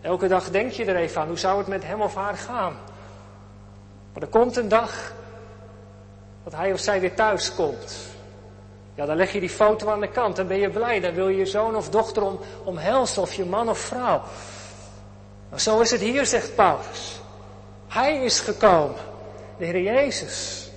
Elke 0.06 0.28
dag 0.28 0.50
denk 0.50 0.72
je 0.72 0.84
er 0.84 0.96
even 0.96 1.20
aan, 1.20 1.28
hoe 1.28 1.38
zou 1.38 1.58
het 1.58 1.66
met 1.66 1.84
hem 1.84 2.00
of 2.00 2.14
haar 2.14 2.36
gaan? 2.36 2.76
Maar 4.12 4.22
er 4.22 4.28
komt 4.28 4.56
een 4.56 4.68
dag 4.68 5.12
dat 6.44 6.52
hij 6.52 6.72
of 6.72 6.80
zij 6.80 7.00
weer 7.00 7.14
thuis 7.14 7.54
komt. 7.54 7.96
Ja, 8.94 9.06
dan 9.06 9.16
leg 9.16 9.32
je 9.32 9.40
die 9.40 9.50
foto 9.50 9.88
aan 9.88 10.00
de 10.00 10.08
kant, 10.08 10.36
dan 10.36 10.46
ben 10.46 10.58
je 10.58 10.70
blij, 10.70 11.00
dan 11.00 11.14
wil 11.14 11.28
je 11.28 11.36
je 11.36 11.46
zoon 11.46 11.76
of 11.76 11.88
dochter 11.90 12.22
om, 12.22 12.40
omhelzen 12.64 13.22
of 13.22 13.32
je 13.32 13.44
man 13.44 13.68
of 13.68 13.78
vrouw. 13.78 14.22
Maar 15.50 15.60
zo 15.60 15.80
is 15.80 15.90
het 15.90 16.00
hier, 16.00 16.26
zegt 16.26 16.54
Paulus. 16.54 17.20
Hij 17.88 18.24
is 18.24 18.40
gekomen, 18.40 18.96
de 19.58 19.64
Heer 19.64 19.82
Jezus. 19.82 20.68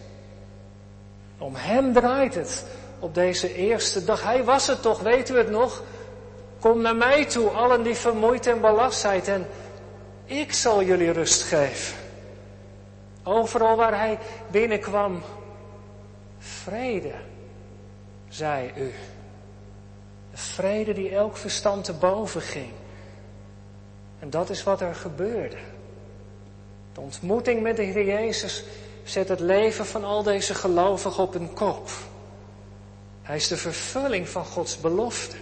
Om 1.37 1.55
Hem 1.55 1.93
draait 1.93 2.35
het 2.35 2.65
op 2.99 3.13
deze 3.13 3.55
eerste 3.55 4.03
dag. 4.03 4.23
Hij 4.23 4.43
was 4.43 4.67
het 4.67 4.81
toch, 4.81 4.99
weet 4.99 5.29
u 5.29 5.37
het 5.37 5.49
nog? 5.49 5.83
Kom 6.59 6.81
naar 6.81 6.95
mij 6.95 7.25
toe, 7.25 7.49
allen 7.49 7.83
die 7.83 7.95
vermoeid 7.95 8.47
en 8.47 8.61
belast 8.61 8.99
zijn, 8.99 9.23
en 9.23 9.47
ik 10.25 10.53
zal 10.53 10.83
jullie 10.83 11.11
rust 11.11 11.41
geven. 11.41 11.97
Overal 13.23 13.75
waar 13.75 13.97
hij 13.97 14.17
binnenkwam, 14.51 15.21
vrede, 16.37 17.13
zei 18.29 18.71
u. 18.77 18.93
De 20.31 20.37
vrede 20.37 20.93
die 20.93 21.09
elk 21.09 21.37
verstand 21.37 21.83
te 21.83 21.93
boven 21.93 22.41
ging. 22.41 22.71
En 24.19 24.29
dat 24.29 24.49
is 24.49 24.63
wat 24.63 24.81
er 24.81 24.95
gebeurde. 24.95 25.57
De 26.93 27.01
ontmoeting 27.01 27.61
met 27.61 27.75
de 27.75 27.83
Heer 27.83 28.05
Jezus 28.05 28.63
zet 29.03 29.29
het 29.29 29.39
leven 29.39 29.85
van 29.85 30.03
al 30.03 30.23
deze 30.23 30.53
gelovigen 30.53 31.23
op 31.23 31.35
een 31.35 31.53
kop. 31.53 31.89
Hij 33.21 33.35
is 33.35 33.47
de 33.47 33.57
vervulling 33.57 34.29
van 34.29 34.45
Gods 34.45 34.79
belofte. 34.79 35.35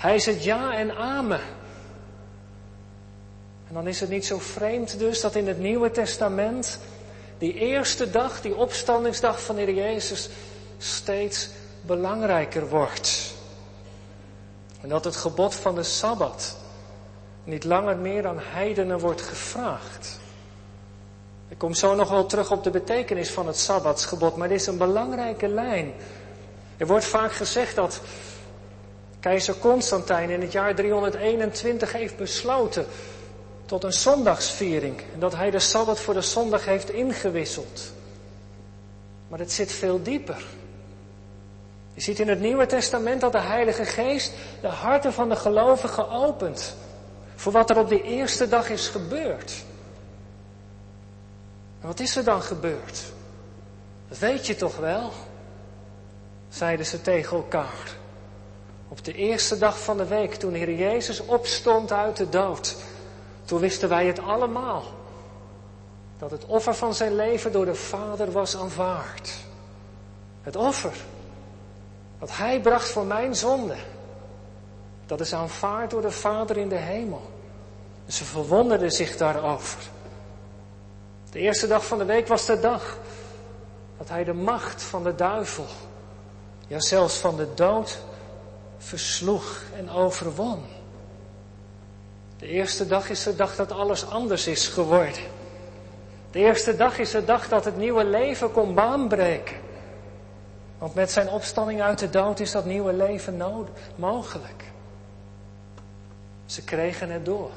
Hij 0.00 0.16
het 0.16 0.44
ja 0.44 0.72
en 0.72 0.96
amen. 0.96 1.40
En 3.68 3.74
dan 3.74 3.86
is 3.86 4.00
het 4.00 4.10
niet 4.10 4.26
zo 4.26 4.38
vreemd 4.38 4.98
dus 4.98 5.20
dat 5.20 5.34
in 5.34 5.46
het 5.46 5.58
Nieuwe 5.58 5.90
Testament 5.90 6.78
die 7.38 7.54
eerste 7.54 8.10
dag, 8.10 8.40
die 8.40 8.56
opstandingsdag 8.56 9.42
van 9.42 9.54
de 9.54 9.62
Heer 9.62 9.74
Jezus, 9.74 10.28
steeds 10.78 11.48
belangrijker 11.80 12.68
wordt. 12.68 13.34
En 14.80 14.88
dat 14.88 15.04
het 15.04 15.16
gebod 15.16 15.54
van 15.54 15.74
de 15.74 15.82
Sabbat 15.82 16.56
niet 17.44 17.64
langer 17.64 17.96
meer 17.96 18.26
aan 18.26 18.40
heidenen 18.42 18.98
wordt 18.98 19.22
gevraagd. 19.22 20.20
Ik 21.48 21.58
kom 21.58 21.74
zo 21.74 21.94
nog 21.94 22.10
wel 22.10 22.26
terug 22.26 22.50
op 22.50 22.64
de 22.64 22.70
betekenis 22.70 23.30
van 23.30 23.46
het 23.46 23.58
Sabbatsgebod, 23.58 24.36
maar 24.36 24.48
dit 24.48 24.60
is 24.60 24.66
een 24.66 24.78
belangrijke 24.78 25.48
lijn. 25.48 25.92
Er 26.76 26.86
wordt 26.86 27.04
vaak 27.04 27.32
gezegd 27.32 27.74
dat 27.74 28.00
keizer 29.20 29.54
Constantijn 29.58 30.30
in 30.30 30.40
het 30.40 30.52
jaar 30.52 30.74
321 30.74 31.92
heeft 31.92 32.16
besloten 32.16 32.86
tot 33.66 33.84
een 33.84 33.92
zondagsviering. 33.92 35.02
En 35.14 35.20
dat 35.20 35.34
hij 35.34 35.50
de 35.50 35.58
Sabbat 35.58 36.00
voor 36.00 36.14
de 36.14 36.20
zondag 36.20 36.64
heeft 36.64 36.90
ingewisseld. 36.90 37.92
Maar 39.28 39.38
het 39.38 39.52
zit 39.52 39.72
veel 39.72 40.02
dieper. 40.02 40.44
Je 41.94 42.00
ziet 42.00 42.18
in 42.18 42.28
het 42.28 42.40
Nieuwe 42.40 42.66
Testament 42.66 43.20
dat 43.20 43.32
de 43.32 43.40
Heilige 43.40 43.84
Geest 43.84 44.32
de 44.60 44.68
harten 44.68 45.12
van 45.12 45.28
de 45.28 45.36
gelovigen 45.36 46.10
opent. 46.10 46.76
Voor 47.34 47.52
wat 47.52 47.70
er 47.70 47.78
op 47.78 47.88
de 47.88 48.02
eerste 48.02 48.48
dag 48.48 48.70
is 48.70 48.88
gebeurd. 48.88 49.64
En 51.80 51.86
wat 51.86 52.00
is 52.00 52.16
er 52.16 52.24
dan 52.24 52.42
gebeurd? 52.42 53.02
Dat 54.08 54.18
weet 54.18 54.46
je 54.46 54.56
toch 54.56 54.76
wel? 54.76 55.10
Zeiden 56.48 56.86
ze 56.86 57.00
tegen 57.00 57.36
elkaar. 57.36 57.98
Op 58.90 59.04
de 59.04 59.12
eerste 59.12 59.58
dag 59.58 59.80
van 59.80 59.96
de 59.96 60.06
week, 60.06 60.34
toen 60.34 60.54
Heer 60.54 60.74
Jezus 60.74 61.20
opstond 61.20 61.92
uit 61.92 62.16
de 62.16 62.28
dood, 62.28 62.76
toen 63.44 63.60
wisten 63.60 63.88
wij 63.88 64.06
het 64.06 64.18
allemaal. 64.18 64.82
Dat 66.18 66.30
het 66.30 66.46
offer 66.46 66.74
van 66.74 66.94
zijn 66.94 67.16
leven 67.16 67.52
door 67.52 67.64
de 67.64 67.74
Vader 67.74 68.32
was 68.32 68.56
aanvaard. 68.56 69.36
Het 70.42 70.56
offer. 70.56 70.92
Wat 72.18 72.36
hij 72.36 72.60
bracht 72.60 72.88
voor 72.88 73.04
mijn 73.04 73.36
zonde. 73.36 73.76
Dat 75.06 75.20
is 75.20 75.34
aanvaard 75.34 75.90
door 75.90 76.02
de 76.02 76.10
Vader 76.10 76.56
in 76.56 76.68
de 76.68 76.76
hemel. 76.76 77.30
En 78.06 78.12
ze 78.12 78.24
verwonderden 78.24 78.92
zich 78.92 79.16
daarover. 79.16 79.78
De 81.30 81.38
eerste 81.38 81.66
dag 81.66 81.86
van 81.86 81.98
de 81.98 82.04
week 82.04 82.28
was 82.28 82.46
de 82.46 82.60
dag 82.60 82.98
dat 83.98 84.08
hij 84.08 84.24
de 84.24 84.32
macht 84.32 84.82
van 84.82 85.04
de 85.04 85.14
duivel, 85.14 85.66
ja 86.66 86.80
zelfs 86.80 87.16
van 87.16 87.36
de 87.36 87.54
dood, 87.54 88.00
versloeg 88.80 89.62
en 89.76 89.90
overwon. 89.90 90.64
De 92.38 92.46
eerste 92.46 92.86
dag 92.86 93.10
is 93.10 93.22
de 93.22 93.36
dag 93.36 93.56
dat 93.56 93.72
alles 93.72 94.06
anders 94.06 94.46
is 94.46 94.68
geworden. 94.68 95.22
De 96.30 96.38
eerste 96.38 96.76
dag 96.76 96.98
is 96.98 97.10
de 97.10 97.24
dag 97.24 97.48
dat 97.48 97.64
het 97.64 97.76
nieuwe 97.76 98.04
leven 98.04 98.52
kon 98.52 98.74
baanbreken. 98.74 99.56
Want 100.78 100.94
met 100.94 101.10
zijn 101.10 101.28
opstanding 101.28 101.82
uit 101.82 101.98
de 101.98 102.10
dood 102.10 102.40
is 102.40 102.50
dat 102.50 102.64
nieuwe 102.64 102.92
leven 102.92 103.42
mogelijk. 103.96 104.64
Ze 106.46 106.64
kregen 106.64 107.10
het 107.10 107.24
door. 107.24 107.50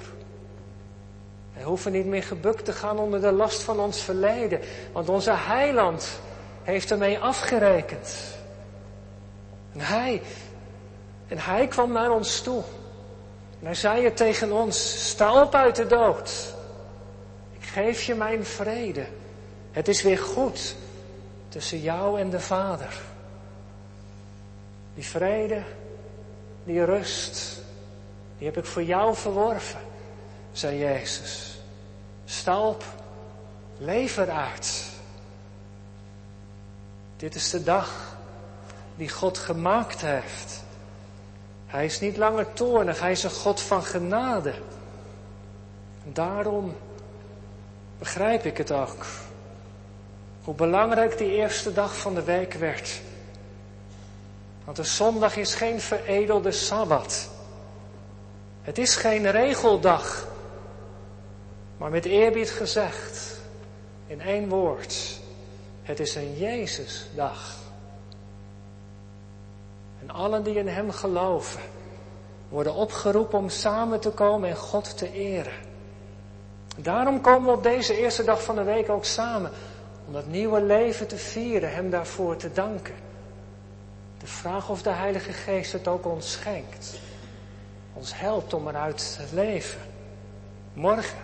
Wij 1.54 1.64
hoeven 1.64 1.92
niet 1.92 2.06
meer 2.06 2.24
gebukt 2.24 2.66
te 2.66 2.74
gaan 2.74 3.00
onder 3.00 3.22
de 3.22 3.32
last 3.32 3.62
van 3.62 3.80
ons 3.80 4.02
verleden, 4.02 4.60
want 4.92 5.10
onze 5.10 5.34
heiland 5.34 6.20
heeft 6.64 6.92
ermee 6.92 7.20
afgerekend. 7.20 8.16
En 9.74 9.80
hij, 9.80 10.22
en 11.28 11.38
hij 11.40 11.68
kwam 11.68 11.92
naar 11.92 12.12
ons 12.12 12.42
toe. 12.42 12.64
En 13.60 13.66
hij 13.66 13.76
zei 13.76 14.04
het 14.04 14.18
tegen 14.18 14.52
ons, 14.52 15.10
sta 15.10 15.42
op 15.42 15.56
uit 15.56 15.76
de 15.76 15.88
dood. 15.88 16.54
Ik 17.52 17.66
geef 17.66 18.04
je 18.04 18.16
mijn 18.16 18.46
vrede. 18.46 19.06
Het 19.72 19.88
is 19.88 20.02
weer 20.02 20.18
goed 20.18 20.76
tussen 21.50 21.82
jou 21.82 22.20
en 22.20 22.30
de 22.30 22.40
Vader. 22.40 23.02
Die 24.96 25.06
vrede, 25.06 25.64
die 26.64 26.86
rust, 26.86 27.62
die 28.38 28.48
heb 28.48 28.58
ik 28.58 28.66
voor 28.66 28.84
jou 28.84 29.16
verworven, 29.16 29.80
zei 30.52 30.78
Jezus. 30.78 31.58
Sta 32.26 32.60
op, 32.60 32.84
leef. 33.78 34.20
Dit 37.18 37.36
is 37.36 37.50
de 37.50 37.64
dag 37.64 38.18
die 38.96 39.10
God 39.10 39.38
gemaakt 39.38 40.02
heeft. 40.02 40.63
Hij 41.74 41.86
is 41.86 42.00
niet 42.00 42.18
langer 42.18 42.54
toornig, 42.54 43.00
hij 43.00 43.12
is 43.12 43.24
een 43.24 43.30
God 43.30 43.62
van 43.62 43.84
genade. 43.84 44.54
En 46.06 46.14
daarom 46.14 46.76
begrijp 48.00 48.46
ik 48.46 48.58
het 48.58 48.72
ook. 48.72 49.06
Hoe 50.44 50.54
belangrijk 50.54 51.18
die 51.18 51.32
eerste 51.32 51.74
dag 51.74 51.98
van 51.98 52.16
de 52.16 52.24
week 52.24 52.54
werd. 52.54 53.02
Want 54.64 54.78
de 54.78 54.84
zondag 54.84 55.36
is 55.36 55.56
geen 55.56 55.82
veredelde 55.82 56.52
sabbat. 56.52 57.30
Het 58.62 58.78
is 58.78 58.96
geen 58.96 59.32
regeldag. 59.32 60.28
Maar 61.78 61.90
met 61.90 62.06
eerbied 62.06 62.50
gezegd, 62.50 63.40
in 64.08 64.22
één 64.22 64.50
woord, 64.50 65.20
het 65.84 66.00
is 66.00 66.16
een 66.16 66.38
Jezusdag. 66.38 67.63
En 70.04 70.10
allen 70.10 70.44
die 70.44 70.56
in 70.56 70.68
Hem 70.68 70.92
geloven, 70.92 71.62
worden 72.50 72.74
opgeroepen 72.74 73.40
om 73.40 73.50
samen 73.50 74.00
te 74.00 74.10
komen 74.10 74.50
en 74.50 74.56
God 74.56 74.98
te 74.98 75.12
eren. 75.12 75.54
Daarom 76.78 77.22
komen 77.22 77.50
we 77.50 77.56
op 77.56 77.64
deze 77.64 77.98
eerste 77.98 78.24
dag 78.24 78.44
van 78.44 78.56
de 78.56 78.64
week 78.64 78.90
ook 78.90 79.06
samen, 79.06 79.52
om 80.08 80.14
dat 80.14 80.28
nieuwe 80.28 80.62
leven 80.62 81.08
te 81.08 81.18
vieren, 81.18 81.74
Hem 81.74 81.90
daarvoor 81.90 82.36
te 82.36 82.52
danken. 82.52 82.94
De 84.18 84.28
vraag 84.28 84.70
of 84.70 84.82
de 84.82 84.90
Heilige 84.90 85.34
Geest 85.34 85.72
het 85.72 85.88
ook 85.88 86.06
ons 86.06 86.32
schenkt. 86.32 87.00
Ons 87.94 88.20
helpt 88.20 88.54
om 88.54 88.68
eruit 88.68 89.16
te 89.18 89.36
leven. 89.36 89.80
Morgen, 90.74 91.18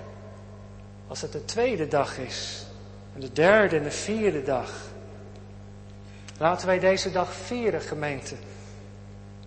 als 1.07 1.21
het 1.21 1.31
de 1.31 1.45
tweede 1.45 1.87
dag 1.87 2.17
is, 2.17 2.65
en 3.15 3.21
de 3.21 3.31
derde 3.31 3.77
en 3.77 3.83
de 3.83 3.91
vierde 3.91 4.43
dag. 4.43 4.71
Laten 6.37 6.67
wij 6.67 6.79
deze 6.79 7.11
dag 7.11 7.33
vieren, 7.33 7.81
gemeente. 7.81 8.35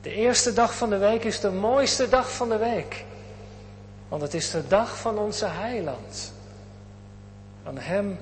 De 0.02 0.12
eerste 0.12 0.52
dag 0.52 0.74
van 0.74 0.90
de 0.90 0.98
week 0.98 1.24
is 1.24 1.40
de 1.40 1.50
mooiste 1.50 2.08
dag 2.08 2.32
van 2.32 2.48
de 2.48 2.56
week. 2.56 3.04
Want 4.08 4.22
het 4.22 4.34
is 4.34 4.50
de 4.50 4.66
dag 4.66 4.98
van 4.98 5.18
onze 5.18 5.46
heiland. 5.46 6.32
Aan 7.64 7.78
Hem 7.78 8.18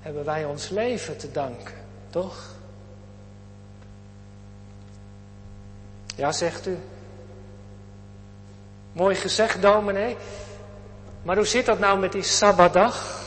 hebben 0.00 0.24
wij 0.24 0.44
ons 0.44 0.68
leven 0.68 1.16
te 1.16 1.30
danken, 1.30 1.74
toch? 2.10 2.54
Ja, 6.16 6.32
zegt 6.32 6.66
u. 6.66 6.78
Mooi 8.92 9.14
gezegd, 9.14 9.62
dominee. 9.62 10.16
Maar 11.22 11.36
hoe 11.36 11.46
zit 11.46 11.66
dat 11.66 11.78
nou 11.78 11.98
met 11.98 12.12
die 12.12 12.22
Sabbatdag? 12.22 13.22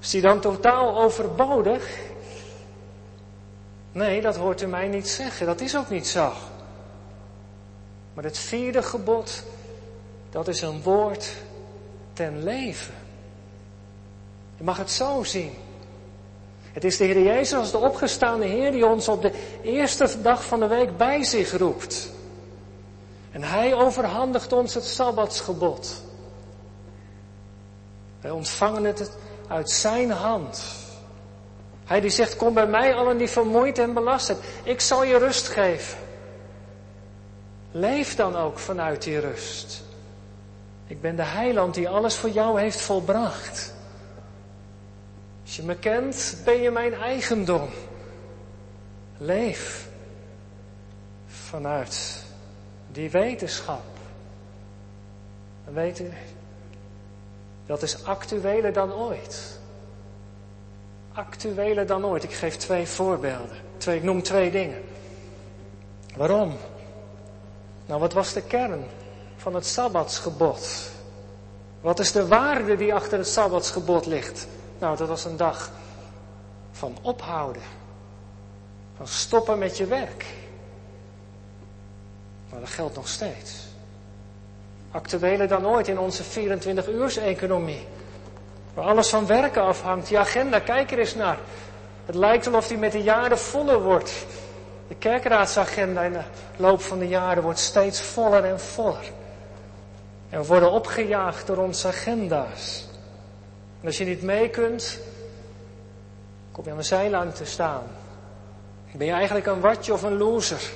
Is 0.00 0.10
die 0.10 0.20
dan 0.20 0.40
totaal 0.40 1.02
overbodig? 1.02 2.10
Nee, 3.92 4.20
dat 4.20 4.36
hoort 4.36 4.62
u 4.62 4.66
mij 4.66 4.88
niet 4.88 5.08
zeggen. 5.08 5.46
Dat 5.46 5.60
is 5.60 5.76
ook 5.76 5.90
niet 5.90 6.06
zo. 6.06 6.32
Maar 8.14 8.24
het 8.24 8.38
vierde 8.38 8.82
gebod, 8.82 9.42
dat 10.30 10.48
is 10.48 10.60
een 10.60 10.82
woord 10.82 11.32
ten 12.12 12.42
leven. 12.42 12.94
Je 14.56 14.64
mag 14.64 14.76
het 14.76 14.90
zo 14.90 15.22
zien. 15.22 15.52
Het 16.72 16.84
is 16.84 16.96
de 16.96 17.04
Heer 17.04 17.22
Jezus 17.22 17.58
als 17.58 17.70
de 17.70 17.78
opgestaande 17.78 18.46
Heer 18.46 18.72
die 18.72 18.86
ons 18.86 19.08
op 19.08 19.22
de 19.22 19.32
eerste 19.62 20.22
dag 20.22 20.44
van 20.44 20.60
de 20.60 20.66
week 20.66 20.96
bij 20.96 21.24
zich 21.24 21.56
roept. 21.56 22.10
En 23.30 23.42
Hij 23.42 23.74
overhandigt 23.74 24.52
ons 24.52 24.74
het 24.74 24.84
Sabbatsgebod. 24.84 26.02
Wij 28.20 28.30
ontvangen 28.30 28.84
het 28.84 29.16
uit 29.48 29.70
Zijn 29.70 30.10
hand. 30.10 30.81
Hij 31.92 32.00
die 32.00 32.10
zegt, 32.10 32.36
kom 32.36 32.54
bij 32.54 32.66
mij 32.66 32.94
allen 32.94 33.18
die 33.18 33.28
vermoeid 33.28 33.78
en 33.78 33.92
belast 33.92 34.26
zijn. 34.26 34.38
Ik 34.62 34.80
zal 34.80 35.04
je 35.04 35.18
rust 35.18 35.48
geven. 35.48 35.98
Leef 37.70 38.14
dan 38.16 38.36
ook 38.36 38.58
vanuit 38.58 39.02
die 39.02 39.18
rust. 39.18 39.82
Ik 40.86 41.00
ben 41.00 41.16
de 41.16 41.22
heiland 41.22 41.74
die 41.74 41.88
alles 41.88 42.16
voor 42.16 42.30
jou 42.30 42.60
heeft 42.60 42.80
volbracht. 42.80 43.74
Als 45.42 45.56
je 45.56 45.62
me 45.62 45.76
kent, 45.76 46.36
ben 46.44 46.62
je 46.62 46.70
mijn 46.70 46.94
eigendom. 46.94 47.68
Leef 49.18 49.88
vanuit 51.26 52.24
die 52.92 53.10
wetenschap. 53.10 53.84
En 55.64 55.74
weet 55.74 55.98
u, 55.98 56.10
dat 57.66 57.82
is 57.82 58.04
actueler 58.04 58.72
dan 58.72 58.92
ooit. 58.92 59.60
Actueler 61.14 61.86
dan 61.86 62.04
ooit. 62.04 62.24
Ik 62.24 62.32
geef 62.32 62.56
twee 62.56 62.86
voorbeelden. 62.86 63.56
Twee, 63.76 63.96
ik 63.96 64.02
noem 64.02 64.22
twee 64.22 64.50
dingen. 64.50 64.82
Waarom? 66.16 66.56
Nou, 67.86 68.00
wat 68.00 68.12
was 68.12 68.32
de 68.32 68.42
kern 68.42 68.84
van 69.36 69.54
het 69.54 69.66
Sabbatsgebod? 69.66 70.90
Wat 71.80 71.98
is 71.98 72.12
de 72.12 72.26
waarde 72.26 72.76
die 72.76 72.94
achter 72.94 73.18
het 73.18 73.28
Sabbatsgebod 73.28 74.06
ligt? 74.06 74.46
Nou, 74.78 74.96
dat 74.96 75.08
was 75.08 75.24
een 75.24 75.36
dag 75.36 75.70
van 76.72 76.96
ophouden. 77.02 77.62
Van 78.96 79.06
stoppen 79.06 79.58
met 79.58 79.76
je 79.76 79.86
werk. 79.86 80.26
Maar 82.50 82.60
dat 82.60 82.68
geldt 82.68 82.96
nog 82.96 83.08
steeds. 83.08 83.66
Actueler 84.90 85.48
dan 85.48 85.66
ooit 85.66 85.88
in 85.88 85.98
onze 85.98 86.24
24-uurs-economie. 86.24 87.86
Waar 88.74 88.84
alles 88.84 89.08
van 89.08 89.26
werken 89.26 89.62
afhangt. 89.62 90.08
Die 90.08 90.18
agenda, 90.18 90.58
kijk 90.58 90.90
er 90.90 90.98
eens 90.98 91.14
naar. 91.14 91.38
Het 92.06 92.14
lijkt 92.14 92.46
alsof 92.46 92.68
die 92.68 92.78
met 92.78 92.92
de 92.92 93.02
jaren 93.02 93.38
voller 93.38 93.82
wordt. 93.82 94.26
De 94.88 94.94
kerkraadsagenda 94.94 96.02
in 96.02 96.12
de 96.12 96.22
loop 96.56 96.80
van 96.80 96.98
de 96.98 97.08
jaren 97.08 97.42
wordt 97.42 97.58
steeds 97.58 98.00
voller 98.00 98.44
en 98.44 98.60
voller. 98.60 99.10
En 100.30 100.40
we 100.40 100.46
worden 100.46 100.70
opgejaagd 100.70 101.46
door 101.46 101.56
onze 101.56 101.88
agenda's. 101.88 102.86
En 103.80 103.86
als 103.86 103.98
je 103.98 104.04
niet 104.04 104.22
mee 104.22 104.48
kunt, 104.48 105.00
kom 106.52 106.64
je 106.64 106.70
aan 106.70 106.76
de 106.76 106.82
zijlijn 106.82 107.32
te 107.32 107.44
staan. 107.44 107.82
Ben 108.92 109.06
je 109.06 109.12
eigenlijk 109.12 109.46
een 109.46 109.60
watje 109.60 109.92
of 109.92 110.02
een 110.02 110.16
loser? 110.16 110.70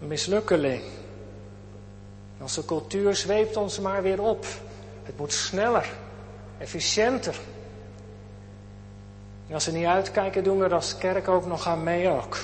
Een 0.00 0.06
mislukkeling. 0.06 0.82
Onze 2.40 2.64
cultuur 2.64 3.16
zweept 3.16 3.56
ons 3.56 3.80
maar 3.80 4.02
weer 4.02 4.22
op. 4.22 4.46
Het 5.02 5.18
moet 5.18 5.32
sneller, 5.32 5.90
efficiënter. 6.58 7.36
En 9.48 9.54
als 9.54 9.66
we 9.66 9.72
niet 9.72 9.86
uitkijken, 9.86 10.44
doen 10.44 10.58
we 10.58 10.64
er 10.64 10.74
als 10.74 10.98
kerk 10.98 11.28
ook 11.28 11.46
nog 11.46 11.66
aan 11.66 11.82
mee 11.82 12.08
ook. 12.08 12.38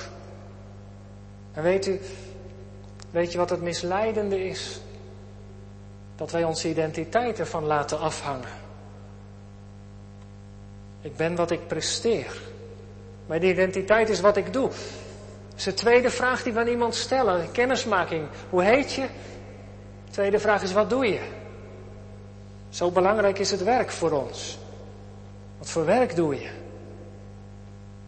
En 1.53 1.63
weet 1.63 1.87
u, 1.87 1.99
weet 3.11 3.31
je 3.31 3.37
wat 3.37 3.49
het 3.49 3.61
misleidende 3.61 4.47
is? 4.47 4.79
Dat 6.15 6.31
wij 6.31 6.43
onze 6.43 6.69
identiteit 6.69 7.39
ervan 7.39 7.63
laten 7.63 7.99
afhangen. 7.99 8.49
Ik 11.01 11.15
ben 11.15 11.35
wat 11.35 11.51
ik 11.51 11.67
presteer. 11.67 12.41
Mijn 13.25 13.43
identiteit 13.43 14.09
is 14.09 14.21
wat 14.21 14.37
ik 14.37 14.53
doe. 14.53 14.67
Dat 15.49 15.57
is 15.57 15.63
de 15.63 15.73
tweede 15.73 16.09
vraag 16.09 16.43
die 16.43 16.53
we 16.53 16.59
aan 16.59 16.67
iemand 16.67 16.95
stellen. 16.95 17.51
Kennismaking. 17.51 18.27
Hoe 18.49 18.63
heet 18.63 18.93
je? 18.93 19.07
De 20.05 20.11
tweede 20.11 20.39
vraag 20.39 20.63
is 20.63 20.73
wat 20.73 20.89
doe 20.89 21.05
je? 21.05 21.19
Zo 22.75 22.91
belangrijk 22.91 23.39
is 23.39 23.51
het 23.51 23.63
werk 23.63 23.91
voor 23.91 24.11
ons. 24.11 24.57
Wat 25.57 25.69
voor 25.69 25.85
werk 25.85 26.15
doe 26.15 26.35
je? 26.35 26.49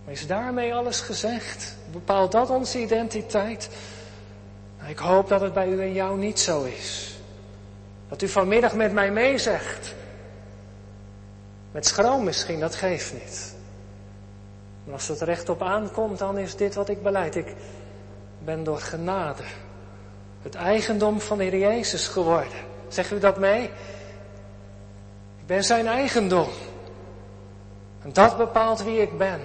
Is 0.05 0.27
daarmee 0.27 0.75
alles 0.75 0.99
gezegd? 1.01 1.75
Bepaalt 1.91 2.31
dat 2.31 2.49
onze 2.49 2.79
identiteit? 2.79 3.69
Nou, 4.77 4.89
ik 4.89 4.97
hoop 4.97 5.27
dat 5.27 5.41
het 5.41 5.53
bij 5.53 5.67
u 5.67 5.81
en 5.81 5.93
jou 5.93 6.17
niet 6.17 6.39
zo 6.39 6.63
is. 6.63 7.17
Dat 8.09 8.21
u 8.21 8.27
vanmiddag 8.27 8.73
met 8.73 8.93
mij 8.93 9.11
meezegt. 9.11 9.95
Met 11.71 11.85
schroom 11.85 12.23
misschien, 12.23 12.59
dat 12.59 12.75
geeft 12.75 13.13
niet. 13.13 13.55
Maar 14.83 14.93
als 14.93 15.07
het 15.07 15.21
recht 15.21 15.49
op 15.49 15.61
aankomt, 15.61 16.19
dan 16.19 16.37
is 16.37 16.55
dit 16.55 16.75
wat 16.75 16.89
ik 16.89 17.03
beleid. 17.03 17.35
Ik 17.35 17.55
ben 18.39 18.63
door 18.63 18.79
genade 18.79 19.43
het 20.41 20.55
eigendom 20.55 21.21
van 21.21 21.37
de 21.37 21.43
Heer 21.43 21.59
Jezus 21.59 22.07
geworden. 22.07 22.57
Zegt 22.87 23.11
u 23.11 23.19
dat 23.19 23.37
mee? 23.37 23.69
Ben 25.47 25.63
zijn 25.63 25.87
eigendom. 25.87 26.47
En 28.01 28.13
dat 28.13 28.37
bepaalt 28.37 28.83
wie 28.83 29.01
ik 29.01 29.17
ben. 29.17 29.39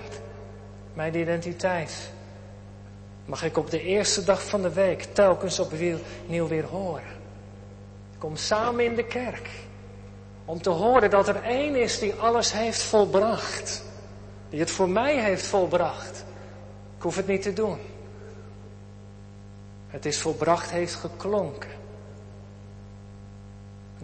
Mijn 0.95 1.15
identiteit. 1.15 2.11
Mag 3.25 3.45
ik 3.45 3.57
op 3.57 3.71
de 3.71 3.83
eerste 3.83 4.25
dag 4.25 4.47
van 4.47 4.62
de 4.62 4.73
week 4.73 5.03
telkens 5.03 5.59
opnieuw 5.59 6.47
weer 6.47 6.65
horen. 6.65 7.21
Kom 8.19 8.37
samen 8.37 8.85
in 8.85 8.95
de 8.95 9.05
kerk. 9.05 9.49
Om 10.45 10.62
te 10.62 10.71
horen 10.71 11.11
dat 11.11 11.29
er 11.29 11.43
één 11.43 11.77
is 11.77 11.99
die 11.99 12.15
alles 12.15 12.53
heeft 12.53 12.83
volbracht. 12.83 13.85
Die 14.49 14.61
het 14.61 14.71
voor 14.71 14.88
mij 14.88 15.21
heeft 15.21 15.47
volbracht. 15.47 16.25
Ik 16.97 17.03
hoef 17.03 17.17
het 17.17 17.27
niet 17.27 17.43
te 17.43 17.53
doen. 17.53 17.79
Het 19.88 20.07
is 20.07 20.19
volbracht 20.19 20.71
heeft 20.71 20.95
geklonken. 20.95 21.82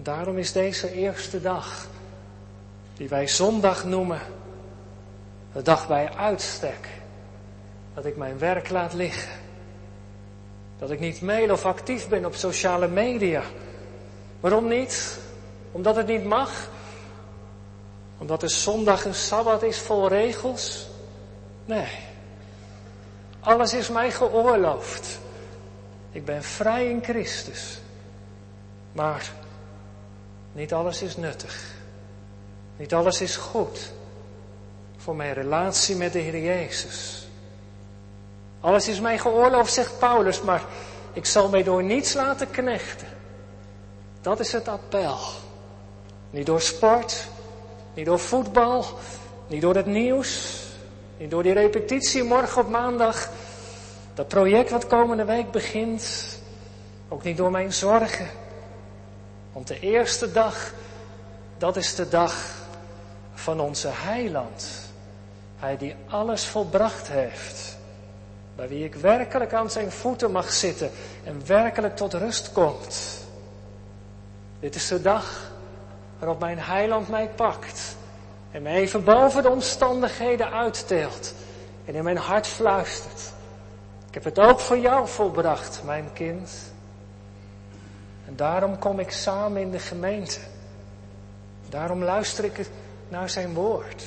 Daarom 0.03 0.39
is 0.39 0.53
deze 0.53 0.93
eerste 0.93 1.41
dag, 1.41 1.87
die 2.97 3.09
wij 3.09 3.29
zondag 3.29 3.85
noemen, 3.85 4.21
de 5.53 5.63
dag 5.63 5.89
bij 5.89 6.13
uitstek, 6.17 6.89
dat 7.95 8.05
ik 8.05 8.17
mijn 8.17 8.39
werk 8.39 8.71
laat 8.71 8.93
liggen. 8.93 9.33
Dat 10.79 10.91
ik 10.91 11.01
niet 11.01 11.21
mail 11.21 11.53
of 11.53 11.65
actief 11.65 12.09
ben 12.09 12.25
op 12.25 12.35
sociale 12.35 12.89
media. 12.89 13.43
Waarom 14.41 14.69
niet? 14.69 15.19
Omdat 15.73 15.97
het 15.97 16.07
niet 16.07 16.25
mag? 16.25 16.69
Omdat 18.19 18.41
de 18.41 18.49
zondag 18.49 19.05
een 19.05 19.15
sabbat 19.15 19.63
is 19.63 19.79
vol 19.79 20.09
regels? 20.09 20.89
Nee. 21.65 21.89
Alles 23.41 23.75
is 23.75 23.89
mij 23.89 24.11
geoorloofd. 24.11 25.19
Ik 26.11 26.25
ben 26.25 26.43
vrij 26.43 26.91
in 26.91 27.03
Christus. 27.03 27.81
Maar 28.93 29.33
niet 30.53 30.73
alles 30.73 31.03
is 31.03 31.17
nuttig. 31.17 31.77
Niet 32.77 32.95
alles 32.95 33.21
is 33.21 33.37
goed 33.37 33.93
voor 34.97 35.17
mijn 35.17 35.33
relatie 35.33 35.97
met 35.97 36.13
de 36.13 36.19
Heer 36.19 36.43
Jezus. 36.43 37.27
Alles 38.61 38.89
is 38.89 39.01
mij 39.01 39.19
geoorloofd, 39.19 39.73
zegt 39.73 39.99
Paulus, 39.99 40.43
maar 40.43 40.63
ik 41.13 41.27
zal 41.27 41.49
mij 41.49 41.63
door 41.63 41.83
niets 41.83 42.15
laten 42.15 42.51
knechten. 42.51 43.07
Dat 44.21 44.41
is 44.41 44.53
het 44.53 44.69
appel. 44.69 45.19
Niet 46.31 46.47
door 46.47 46.61
sport, 46.61 47.29
niet 47.95 48.07
door 48.07 48.19
voetbal, 48.19 48.85
niet 49.47 49.63
door 49.63 49.75
het 49.75 49.87
nieuws, 49.87 50.63
niet 51.17 51.31
door 51.31 51.43
die 51.43 51.53
repetitie 51.53 52.23
morgen 52.23 52.63
op 52.63 52.69
maandag. 52.69 53.31
Dat 54.15 54.29
project 54.29 54.71
wat 54.71 54.87
komende 54.87 55.25
week 55.25 55.51
begint, 55.51 56.39
ook 57.09 57.23
niet 57.23 57.37
door 57.37 57.51
mijn 57.51 57.73
zorgen. 57.73 58.27
Want 59.59 59.71
de 59.71 59.81
eerste 59.81 60.33
dag, 60.33 60.73
dat 61.57 61.77
is 61.77 61.94
de 61.94 62.09
dag 62.09 62.35
van 63.35 63.61
onze 63.61 63.88
heiland. 63.92 64.66
Hij 65.57 65.77
die 65.77 65.94
alles 66.09 66.47
volbracht 66.47 67.09
heeft. 67.09 67.77
Bij 68.57 68.68
wie 68.68 68.85
ik 68.85 68.94
werkelijk 68.94 69.53
aan 69.53 69.71
zijn 69.71 69.92
voeten 69.92 70.31
mag 70.31 70.53
zitten 70.53 70.90
en 71.25 71.47
werkelijk 71.47 71.97
tot 71.97 72.14
rust 72.14 72.53
komt. 72.53 73.27
Dit 74.61 74.75
is 74.75 74.88
de 74.88 75.03
dag 75.03 75.51
waarop 76.18 76.40
mijn 76.40 76.59
heiland 76.59 77.09
mij 77.09 77.29
pakt. 77.29 77.97
En 78.51 78.62
mij 78.62 78.75
even 78.75 79.05
boven 79.05 79.42
de 79.42 79.51
omstandigheden 79.51 80.51
uitteelt. 80.53 81.35
En 81.85 81.94
in 81.94 82.05
mijn 82.05 82.16
hart 82.16 82.47
fluistert. 82.47 83.33
Ik 84.09 84.14
heb 84.14 84.25
het 84.25 84.38
ook 84.38 84.61
voor 84.61 84.79
jou 84.79 85.09
volbracht, 85.09 85.83
mijn 85.85 86.12
kind. 86.12 86.51
Daarom 88.38 88.79
kom 88.79 88.98
ik 88.98 89.11
samen 89.11 89.62
in 89.62 89.70
de 89.70 89.79
gemeente. 89.79 90.38
Daarom 91.68 92.03
luister 92.03 92.44
ik 92.44 92.68
naar 93.09 93.31
zijn 93.31 93.55
woord. 93.55 94.05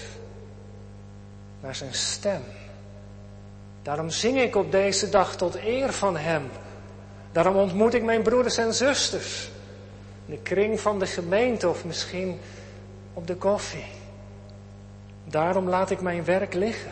Naar 1.59 1.75
zijn 1.75 1.93
stem. 1.93 2.41
Daarom 3.81 4.09
zing 4.09 4.41
ik 4.41 4.55
op 4.55 4.71
deze 4.71 5.09
dag 5.09 5.35
tot 5.35 5.55
eer 5.55 5.93
van 5.93 6.17
hem. 6.17 6.49
Daarom 7.31 7.55
ontmoet 7.55 7.93
ik 7.93 8.03
mijn 8.03 8.21
broeders 8.21 8.57
en 8.57 8.73
zusters. 8.73 9.49
In 10.25 10.33
de 10.35 10.41
kring 10.41 10.79
van 10.79 10.99
de 10.99 11.07
gemeente 11.07 11.69
of 11.69 11.85
misschien 11.85 12.39
op 13.13 13.27
de 13.27 13.35
koffie. 13.35 13.85
Daarom 15.25 15.69
laat 15.69 15.89
ik 15.89 16.01
mijn 16.01 16.23
werk 16.23 16.53
liggen. 16.53 16.91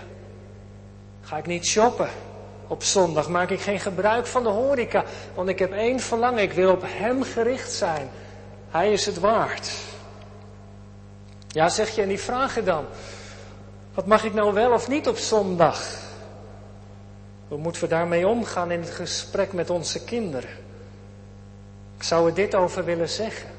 Ga 1.22 1.38
ik 1.38 1.46
niet 1.46 1.66
shoppen 1.66 2.10
op 2.70 2.84
zondag, 2.84 3.30
maak 3.30 3.50
ik 3.50 3.62
geen 3.62 3.80
gebruik 3.80 4.26
van 4.26 4.44
de 4.44 4.50
horeca, 4.50 5.04
want 5.34 5.50
ik 5.50 5.60
heb 5.60 5.72
één 5.72 6.00
verlangen, 6.00 6.44
ik 6.44 6.54
wil 6.54 6.72
op 6.72 6.84
Hem 6.86 7.24
gericht 7.24 7.72
zijn. 7.72 8.10
Hij 8.70 8.92
is 8.92 9.06
het 9.06 9.20
waard. 9.20 9.72
Ja, 11.48 11.70
zeg 11.70 11.90
je, 11.90 12.02
en 12.02 12.08
die 12.08 12.20
vragen 12.20 12.66
dan. 12.66 12.86
Wat 13.94 14.06
mag 14.06 14.24
ik 14.24 14.34
nou 14.34 14.54
wel 14.54 14.72
of 14.72 14.88
niet 14.88 15.08
op 15.08 15.18
zondag? 15.18 15.98
Hoe 17.48 17.58
moeten 17.58 17.82
we 17.82 17.88
daarmee 17.88 18.28
omgaan 18.28 18.72
in 18.72 18.80
het 18.80 18.90
gesprek 18.90 19.54
met 19.54 19.70
onze 19.70 20.04
kinderen? 20.04 20.50
Ik 21.98 22.04
zou 22.04 22.28
er 22.28 22.34
dit 22.34 22.56
over 22.56 22.86
willen 22.86 23.10
zeggen. 23.10 23.50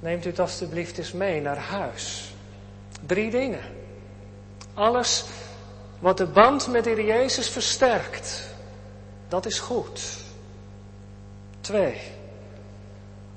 Neemt 0.00 0.24
u 0.24 0.28
het 0.28 0.40
alstublieft 0.40 0.98
eens 0.98 1.12
mee 1.12 1.40
naar 1.40 1.58
huis. 1.58 2.34
Drie 3.06 3.30
dingen. 3.30 3.60
Alles 4.74 5.24
wat 5.98 6.16
de 6.16 6.26
band 6.26 6.68
met 6.68 6.84
de 6.84 6.90
Heer 6.90 7.04
Jezus 7.04 7.48
versterkt, 7.48 8.42
dat 9.28 9.46
is 9.46 9.58
goed. 9.58 10.00
Twee. 11.60 12.00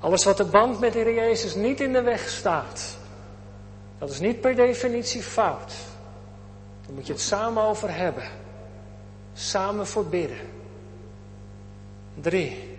Alles 0.00 0.24
wat 0.24 0.36
de 0.36 0.44
band 0.44 0.80
met 0.80 0.92
de 0.92 0.98
Heer 0.98 1.14
Jezus 1.14 1.54
niet 1.54 1.80
in 1.80 1.92
de 1.92 2.02
weg 2.02 2.28
staat, 2.28 2.96
dat 3.98 4.10
is 4.10 4.20
niet 4.20 4.40
per 4.40 4.54
definitie 4.54 5.22
fout. 5.22 5.72
Daar 6.86 6.94
moet 6.94 7.06
je 7.06 7.12
het 7.12 7.22
samen 7.22 7.62
over 7.62 7.94
hebben. 7.94 8.28
Samen 9.34 9.86
voor 9.86 10.06
bidden. 10.06 10.48
Drie. 12.14 12.78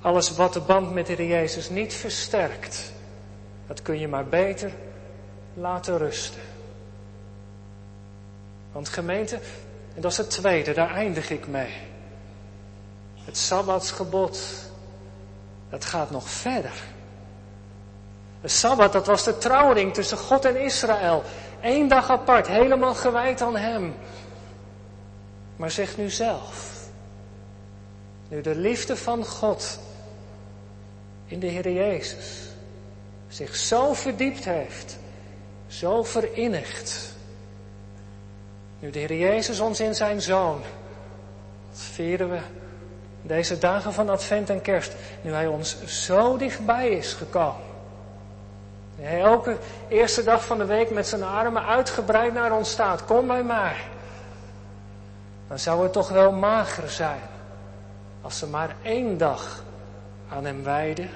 Alles 0.00 0.30
wat 0.36 0.52
de 0.52 0.60
band 0.60 0.92
met 0.92 1.06
de 1.06 1.12
Heer 1.12 1.26
Jezus 1.26 1.70
niet 1.70 1.94
versterkt, 1.94 2.92
dat 3.66 3.82
kun 3.82 3.98
je 3.98 4.08
maar 4.08 4.26
beter 4.26 4.72
laten 5.54 5.98
rusten. 5.98 6.51
Want 8.72 8.88
gemeente, 8.88 9.38
en 9.94 10.00
dat 10.00 10.10
is 10.10 10.16
het 10.16 10.30
tweede, 10.30 10.72
daar 10.72 10.94
eindig 10.94 11.30
ik 11.30 11.46
mee. 11.46 11.72
Het 13.24 13.36
Sabbatsgebod, 13.36 14.40
dat 15.70 15.84
gaat 15.84 16.10
nog 16.10 16.30
verder. 16.30 16.82
De 18.40 18.48
Sabbat, 18.48 18.92
dat 18.92 19.06
was 19.06 19.24
de 19.24 19.38
trouwring 19.38 19.94
tussen 19.94 20.18
God 20.18 20.44
en 20.44 20.56
Israël. 20.56 21.22
Eén 21.60 21.88
dag 21.88 22.10
apart, 22.10 22.46
helemaal 22.46 22.94
gewijd 22.94 23.40
aan 23.40 23.56
Hem. 23.56 23.94
Maar 25.56 25.70
zeg 25.70 25.96
nu 25.96 26.10
zelf, 26.10 26.80
nu 28.28 28.40
de 28.40 28.56
liefde 28.56 28.96
van 28.96 29.24
God 29.24 29.78
in 31.26 31.40
de 31.40 31.46
Heer 31.46 31.72
Jezus 31.72 32.48
zich 33.28 33.56
zo 33.56 33.92
verdiept 33.94 34.44
heeft, 34.44 34.98
zo 35.66 36.02
verinnigd. 36.02 37.11
Nu 38.82 38.90
de 38.90 38.98
Heer 38.98 39.16
Jezus 39.16 39.60
ons 39.60 39.80
in 39.80 39.94
zijn 39.94 40.20
Zoon, 40.20 40.60
dat 41.70 41.80
vieren 41.80 42.30
we 42.30 42.38
deze 43.22 43.58
dagen 43.58 43.92
van 43.92 44.08
Advent 44.08 44.50
en 44.50 44.60
Kerst, 44.62 44.94
nu 45.20 45.32
Hij 45.32 45.46
ons 45.46 45.84
zo 45.84 46.36
dichtbij 46.36 46.90
is 46.90 47.12
gekomen. 47.12 47.64
Nu 48.96 49.04
Hij 49.04 49.20
elke 49.20 49.56
eerste 49.88 50.22
dag 50.22 50.44
van 50.44 50.58
de 50.58 50.64
week 50.64 50.90
met 50.90 51.06
zijn 51.06 51.22
armen 51.22 51.66
uitgebreid 51.66 52.34
naar 52.34 52.56
ons 52.56 52.70
staat, 52.70 53.04
kom 53.04 53.26
bij 53.26 53.42
mij. 53.42 53.76
Dan 55.48 55.58
zou 55.58 55.82
het 55.82 55.92
toch 55.92 56.08
wel 56.08 56.32
mager 56.32 56.90
zijn 56.90 57.22
als 58.22 58.38
ze 58.38 58.46
maar 58.46 58.76
één 58.82 59.18
dag 59.18 59.62
aan 60.28 60.44
Hem 60.44 60.62
wijden. 60.62 61.10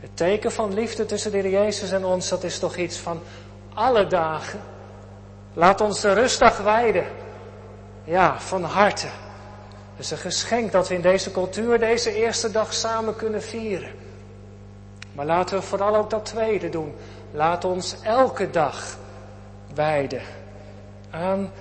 Het 0.00 0.10
teken 0.14 0.52
van 0.52 0.74
liefde 0.74 1.06
tussen 1.06 1.30
de 1.30 1.38
Heer 1.38 1.50
Jezus 1.50 1.90
en 1.90 2.04
ons, 2.04 2.28
dat 2.28 2.44
is 2.44 2.58
toch 2.58 2.76
iets 2.76 2.96
van 2.96 3.20
alle 3.74 4.06
dagen. 4.06 4.60
Laat 5.52 5.80
ons 5.80 6.00
de 6.00 6.12
rustdag 6.12 6.58
wijden. 6.58 7.06
Ja, 8.04 8.40
van 8.40 8.62
harte. 8.62 9.06
Het 9.96 10.04
is 10.04 10.10
een 10.10 10.18
geschenk 10.18 10.72
dat 10.72 10.88
we 10.88 10.94
in 10.94 11.00
deze 11.00 11.30
cultuur 11.30 11.78
deze 11.78 12.14
eerste 12.14 12.50
dag 12.50 12.74
samen 12.74 13.16
kunnen 13.16 13.42
vieren. 13.42 13.90
Maar 15.12 15.26
laten 15.26 15.58
we 15.58 15.62
vooral 15.62 15.96
ook 15.96 16.10
dat 16.10 16.24
tweede 16.24 16.68
doen. 16.68 16.94
Laat 17.30 17.64
ons 17.64 17.96
elke 18.02 18.50
dag 18.50 18.96
wijden 19.74 20.22
aan 21.10 21.52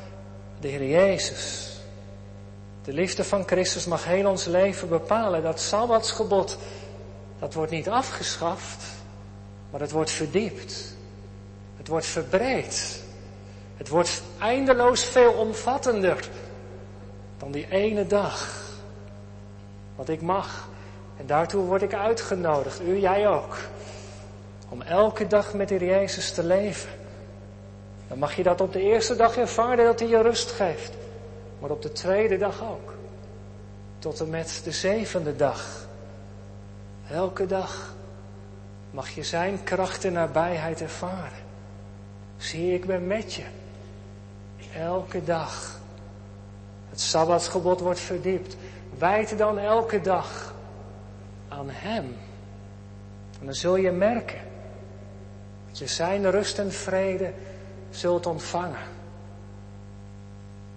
de 0.60 0.68
Heer 0.68 0.88
Jezus. 0.88 1.72
De 2.84 2.94
liefde 2.94 3.24
van 3.24 3.44
Christus 3.48 3.86
mag 3.86 4.06
heel 4.06 4.30
ons 4.30 4.46
leven 4.46 4.90
bepalen. 4.90 5.44
Dat 5.44 5.60
Sabbatsgebod, 5.60 6.58
dat 7.40 7.54
wordt 7.54 7.72
niet 7.72 7.90
afgeschaft, 7.90 8.84
maar 9.72 9.80
het 9.80 9.92
wordt 9.92 10.12
verdiept. 10.12 10.96
Het 11.78 11.88
wordt 11.88 12.06
verbreed. 12.06 13.04
Het 13.78 13.90
wordt 13.90 14.24
eindeloos 14.40 15.04
veel 15.04 15.32
omvattender 15.32 16.30
dan 17.38 17.52
die 17.52 17.70
ene 17.70 18.08
dag. 18.08 18.66
Wat 19.96 20.10
ik 20.10 20.22
mag. 20.22 20.68
En 21.18 21.26
daartoe 21.26 21.66
word 21.66 21.82
ik 21.82 21.94
uitgenodigd, 21.94 22.82
u, 22.82 23.00
jij 23.00 23.28
ook. 23.28 23.58
Om 24.70 24.82
elke 24.82 25.28
dag 25.28 25.54
met 25.54 25.68
de 25.68 25.86
Jezus 25.86 26.32
te 26.32 26.44
leven. 26.44 26.90
Dan 28.08 28.18
mag 28.18 28.36
je 28.36 28.44
dat 28.44 28.62
op 28.62 28.74
de 28.74 28.82
eerste 28.82 29.16
dag 29.16 29.38
ervaren 29.38 29.86
dat 29.86 30.00
hij 30.00 30.10
je 30.10 30.22
rust 30.22 30.52
geeft. 30.52 30.94
Maar 31.60 31.70
op 31.70 31.82
de 31.82 31.92
tweede 31.92 32.38
dag 32.38 32.62
ook. 32.62 32.94
Tot 34.00 34.20
en 34.20 34.30
met 34.30 34.62
de 34.64 34.72
zevende 34.72 35.36
dag. 35.36 35.88
Elke 37.10 37.46
dag 37.46 37.96
mag 38.92 39.10
je 39.10 39.24
zijn 39.24 39.64
kracht 39.64 40.06
en 40.06 40.14
nabijheid 40.14 40.82
ervaren. 40.82 41.46
Zie, 42.38 42.74
ik 42.74 42.86
ben 42.86 43.08
met 43.08 43.34
je. 43.34 43.44
Elke 44.76 45.24
dag. 45.24 45.80
Het 46.89 47.01
Sabbatsgebod 47.01 47.80
wordt 47.80 47.99
verdiept. 47.99 48.55
Wijd 48.97 49.38
dan 49.38 49.57
elke 49.57 50.01
dag 50.01 50.53
aan 51.47 51.70
Hem. 51.70 52.15
En 53.39 53.45
dan 53.45 53.53
zul 53.53 53.76
je 53.76 53.91
merken 53.91 54.39
dat 55.68 55.78
je 55.78 55.88
Zijn 55.88 56.32
rust 56.32 56.59
en 56.59 56.72
vrede 56.72 57.34
zult 57.89 58.26
ontvangen. 58.26 58.86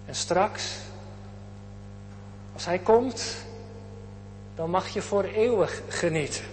En 0.05 0.15
straks, 0.15 0.77
als 2.53 2.65
Hij 2.65 2.79
komt, 2.79 3.35
dan 4.55 4.69
mag 4.69 4.87
je 4.87 5.01
voor 5.01 5.23
eeuwig 5.23 5.81
genieten. 5.87 6.43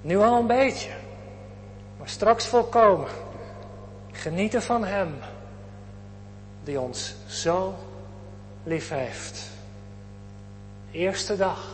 Nu 0.00 0.18
al 0.18 0.38
een 0.38 0.46
beetje, 0.46 0.90
maar 1.98 2.08
straks 2.08 2.46
volkomen. 2.46 3.08
Genieten 4.12 4.62
van 4.62 4.84
Hem, 4.84 5.14
die 6.64 6.80
ons 6.80 7.14
zo 7.26 7.74
lief 8.62 8.88
heeft. 8.88 9.50
Eerste 10.90 11.36
dag 11.36 11.72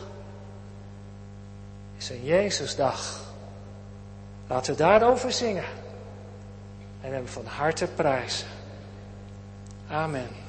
is 1.97 2.09
een 2.09 2.23
Jezusdag. 2.23 3.19
Laten 4.47 4.71
we 4.71 4.79
daarover 4.79 5.31
zingen 5.31 5.63
en 7.01 7.13
Hem 7.13 7.27
van 7.27 7.45
harte 7.45 7.87
prijzen. 7.87 8.47
Amen. 9.89 10.40